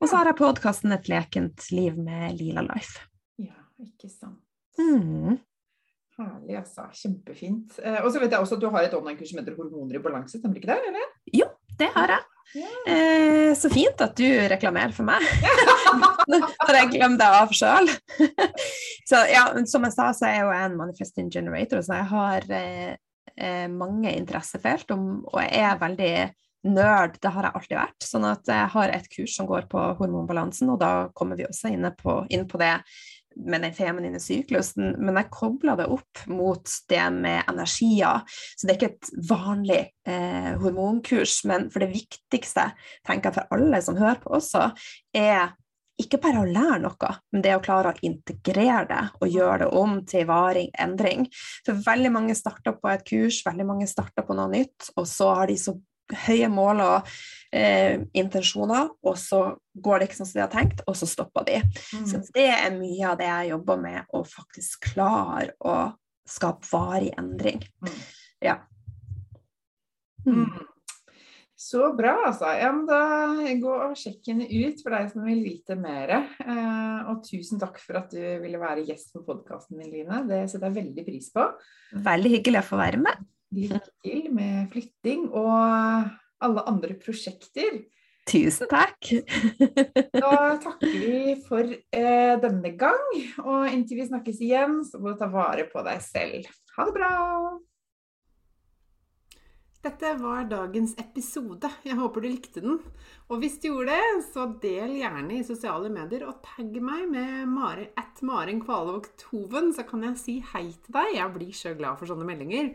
Og 0.00 0.08
så 0.08 0.16
har 0.16 0.30
jeg 0.30 0.38
podkasten 0.40 0.96
Et 0.96 1.10
lekent 1.12 1.68
liv 1.74 1.98
med 2.00 2.40
Lila 2.40 2.64
Life. 2.64 3.04
Ja, 3.36 3.60
ikke 3.84 4.08
sant. 4.08 4.40
Mm. 4.80 5.36
Herlig, 6.16 6.56
altså. 6.62 6.88
Kjempefint. 6.96 7.76
Eh, 7.84 8.00
og 8.00 8.08
så 8.12 8.22
vet 8.22 8.32
jeg 8.32 8.40
også 8.40 8.56
at 8.56 8.64
du 8.64 8.70
har 8.72 8.88
et 8.88 8.96
online-kurs 8.96 9.34
som 9.34 9.42
heter 9.42 9.60
Hormoner 9.60 10.00
i 10.00 10.04
balanse, 10.04 10.40
stemmer 10.40 10.62
ikke 10.62 10.72
det? 10.72 10.80
eller? 10.88 11.12
Det 11.80 11.88
har 11.94 12.12
jeg. 12.12 12.26
Eh, 12.86 13.54
så 13.54 13.70
fint 13.70 14.02
at 14.02 14.16
du 14.18 14.26
reklamerer 14.50 14.92
for 14.94 15.06
meg. 15.06 15.22
Når 16.30 16.76
jeg 16.76 16.90
glemmer 16.96 17.20
det 17.20 17.28
av 17.38 17.54
sjøl. 17.54 17.88
så 19.10 19.22
ja, 19.30 19.46
som 19.70 19.86
jeg 19.86 19.94
sa, 19.94 20.10
så 20.16 20.28
er 20.28 20.36
jeg 20.36 20.44
jo 20.44 20.56
en 20.58 20.76
manifesting 20.80 21.30
generator, 21.32 21.80
så 21.86 22.00
jeg 22.00 22.10
har 22.10 22.50
eh, 22.58 22.92
eh, 23.36 23.66
mange 23.70 24.12
interessefelt, 24.12 24.92
og 24.92 25.40
jeg 25.40 25.64
er 25.70 25.80
veldig 25.80 26.12
nerd, 26.70 27.16
det 27.22 27.32
har 27.32 27.46
jeg 27.46 27.56
alltid 27.56 27.78
vært. 27.78 28.04
Sånn 28.04 28.26
at 28.28 28.50
jeg 28.52 28.72
har 28.74 28.92
et 28.92 29.08
kurs 29.14 29.38
som 29.38 29.48
går 29.48 29.70
på 29.70 29.86
hormonbalansen, 30.02 30.74
og 30.74 30.82
da 30.82 30.92
kommer 31.16 31.40
vi 31.40 31.48
også 31.48 31.72
inn 31.72 31.88
på, 31.96 32.20
inn 32.28 32.44
på 32.50 32.60
det 32.60 32.74
med 33.36 33.62
den 33.64 33.74
feminine 33.74 34.20
syklusen, 34.20 34.94
men 34.98 35.18
jeg 35.20 35.30
kobler 35.32 35.78
det 35.78 35.88
opp 35.92 36.24
mot 36.30 36.74
det 36.90 37.04
med 37.14 37.44
energier. 37.50 38.26
Så 38.56 38.66
det 38.66 38.74
er 38.74 38.78
ikke 38.80 38.92
et 38.94 39.10
vanlig 39.30 39.80
eh, 40.08 40.52
hormonkurs, 40.60 41.40
men 41.48 41.70
for 41.72 41.84
det 41.84 41.92
viktigste, 41.94 42.70
tenker 43.06 43.30
jeg 43.30 43.38
for 43.38 43.56
alle 43.56 43.82
som 43.84 43.98
hører 44.00 44.20
på 44.22 44.34
også, 44.40 44.70
er 45.16 45.54
ikke 46.00 46.20
bare 46.22 46.42
å 46.42 46.48
lære 46.48 46.78
noe, 46.84 47.10
men 47.34 47.42
det 47.44 47.52
å 47.56 47.62
klare 47.64 47.92
å 47.92 48.02
integrere 48.06 48.86
det 48.88 49.02
og 49.20 49.34
gjøre 49.34 49.58
det 49.64 49.70
om 49.80 49.98
til 50.08 50.26
varig 50.28 50.66
endring. 50.80 51.26
For 51.66 51.82
veldig 51.84 52.12
mange 52.14 52.36
starter 52.38 52.76
på 52.78 52.90
et 52.92 53.04
kurs, 53.08 53.42
veldig 53.46 53.66
mange 53.68 53.88
starter 53.90 54.24
på 54.26 54.36
noe 54.38 54.48
nytt, 54.52 54.92
og 54.96 55.08
så 55.08 55.34
har 55.36 55.50
de 55.50 55.58
så 55.60 55.76
høye 56.26 56.48
mål 56.52 56.82
og 56.84 57.10
eh, 57.54 58.02
intensjoner, 58.18 58.90
og 59.02 59.18
så 59.20 59.42
går 59.74 60.00
det 60.00 60.08
ikke 60.08 60.20
sånn 60.20 60.30
som 60.30 60.40
de 60.40 60.44
har 60.44 60.52
tenkt, 60.52 60.82
og 60.86 60.98
så 60.98 61.08
stopper 61.08 61.46
de. 61.48 61.60
Mm. 61.96 62.06
Så 62.10 62.22
det 62.34 62.48
er 62.54 62.74
mye 62.76 63.12
av 63.12 63.20
det 63.20 63.28
jeg 63.30 63.52
jobber 63.52 63.84
med, 63.84 64.02
å 64.14 64.24
faktisk 64.26 64.90
klare 64.92 65.54
å 65.60 65.76
skape 66.30 66.68
varig 66.70 67.14
endring. 67.18 67.62
Mm. 67.84 68.02
Ja. 68.50 68.58
Mm. 70.26 70.44
mm. 70.44 70.66
Så 71.60 71.90
bra, 71.92 72.14
altså. 72.24 72.48
Ja, 72.56 72.70
men 72.72 72.86
da 72.88 73.52
gå 73.60 73.72
og 73.84 73.98
sjekk 74.00 74.30
henne 74.30 74.46
ut 74.48 74.78
for 74.80 74.94
deg 74.96 75.10
som 75.12 75.26
vil 75.28 75.42
vite 75.44 75.74
mer. 75.76 76.14
Eh, 76.40 77.10
og 77.12 77.20
tusen 77.26 77.60
takk 77.60 77.76
for 77.82 77.98
at 78.00 78.14
du 78.14 78.22
ville 78.40 78.60
være 78.60 78.86
gjest 78.88 79.12
på 79.12 79.20
podkasten 79.26 79.76
min, 79.76 79.90
Line. 79.92 80.22
Det 80.24 80.38
setter 80.48 80.70
jeg 80.70 80.78
veldig 80.78 81.04
pris 81.04 81.28
på. 81.34 81.44
Veldig 82.08 82.32
hyggelig 82.38 82.62
å 82.62 82.68
få 82.70 82.80
være 82.80 83.02
med. 83.04 83.28
Lykke 83.56 83.80
til 84.04 84.28
med 84.34 84.68
flytting 84.72 85.28
og 85.30 86.10
alle 86.40 86.66
andre 86.70 86.96
prosjekter. 87.00 87.82
Tusen 88.30 88.68
takk. 88.70 89.10
da 90.14 90.34
takker 90.64 90.92
vi 90.92 91.34
for 91.46 91.64
eh, 91.66 92.34
denne 92.42 92.74
gang. 92.78 93.08
Og 93.42 93.66
inntil 93.72 94.02
vi 94.02 94.10
snakkes 94.10 94.44
igjen, 94.44 94.82
så 94.86 95.00
må 95.00 95.14
du 95.14 95.20
ta 95.20 95.30
vare 95.32 95.66
på 95.70 95.82
deg 95.86 96.04
selv. 96.04 96.46
Ha 96.76 96.86
det 96.86 96.96
bra. 96.96 97.10
Dette 99.80 100.10
var 100.20 100.44
dagens 100.44 100.92
episode. 101.00 101.70
Jeg 101.88 101.96
håper 101.96 102.20
du 102.20 102.26
likte 102.28 102.60
den. 102.60 102.74
Og 103.32 103.40
hvis 103.40 103.54
du 103.62 103.70
gjorde 103.70 103.94
det, 103.96 104.26
så 104.28 104.44
del 104.60 104.98
gjerne 104.98 105.38
i 105.38 105.46
sosiale 105.46 105.88
medier 105.88 106.26
og 106.28 106.42
tagg 106.44 106.76
meg 106.84 107.06
med 107.08 107.48
Mari, 107.48 107.86
at 107.96 108.20
Maren 108.20 108.60
Kvalvåg 108.60 109.08
Toven, 109.22 109.70
så 109.72 109.86
kan 109.88 110.04
jeg 110.04 110.20
si 110.20 110.34
hei 110.52 110.66
til 110.68 110.98
deg. 110.98 111.14
Jeg 111.16 111.32
blir 111.32 111.56
så 111.56 111.72
glad 111.78 111.96
for 111.96 112.12
sånne 112.12 112.28
meldinger. 112.28 112.74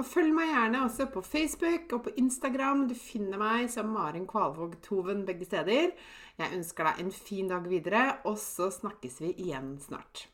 Og 0.00 0.08
følg 0.08 0.32
meg 0.34 0.52
gjerne 0.52 0.82
også 0.86 1.08
på 1.12 1.22
Facebook 1.26 1.92
og 1.92 2.04
på 2.06 2.14
Instagram. 2.22 2.86
Du 2.88 2.96
finner 2.96 3.40
meg 3.40 3.68
som 3.72 3.92
Maren 3.92 4.26
Kvalvåg 4.30 4.78
Toven 4.84 5.26
begge 5.28 5.48
steder. 5.48 5.92
Jeg 6.40 6.56
ønsker 6.56 6.88
deg 6.88 7.02
en 7.04 7.12
fin 7.12 7.50
dag 7.52 7.68
videre, 7.68 8.04
og 8.24 8.38
så 8.40 8.70
snakkes 8.72 9.20
vi 9.20 9.34
igjen 9.36 9.74
snart. 9.84 10.31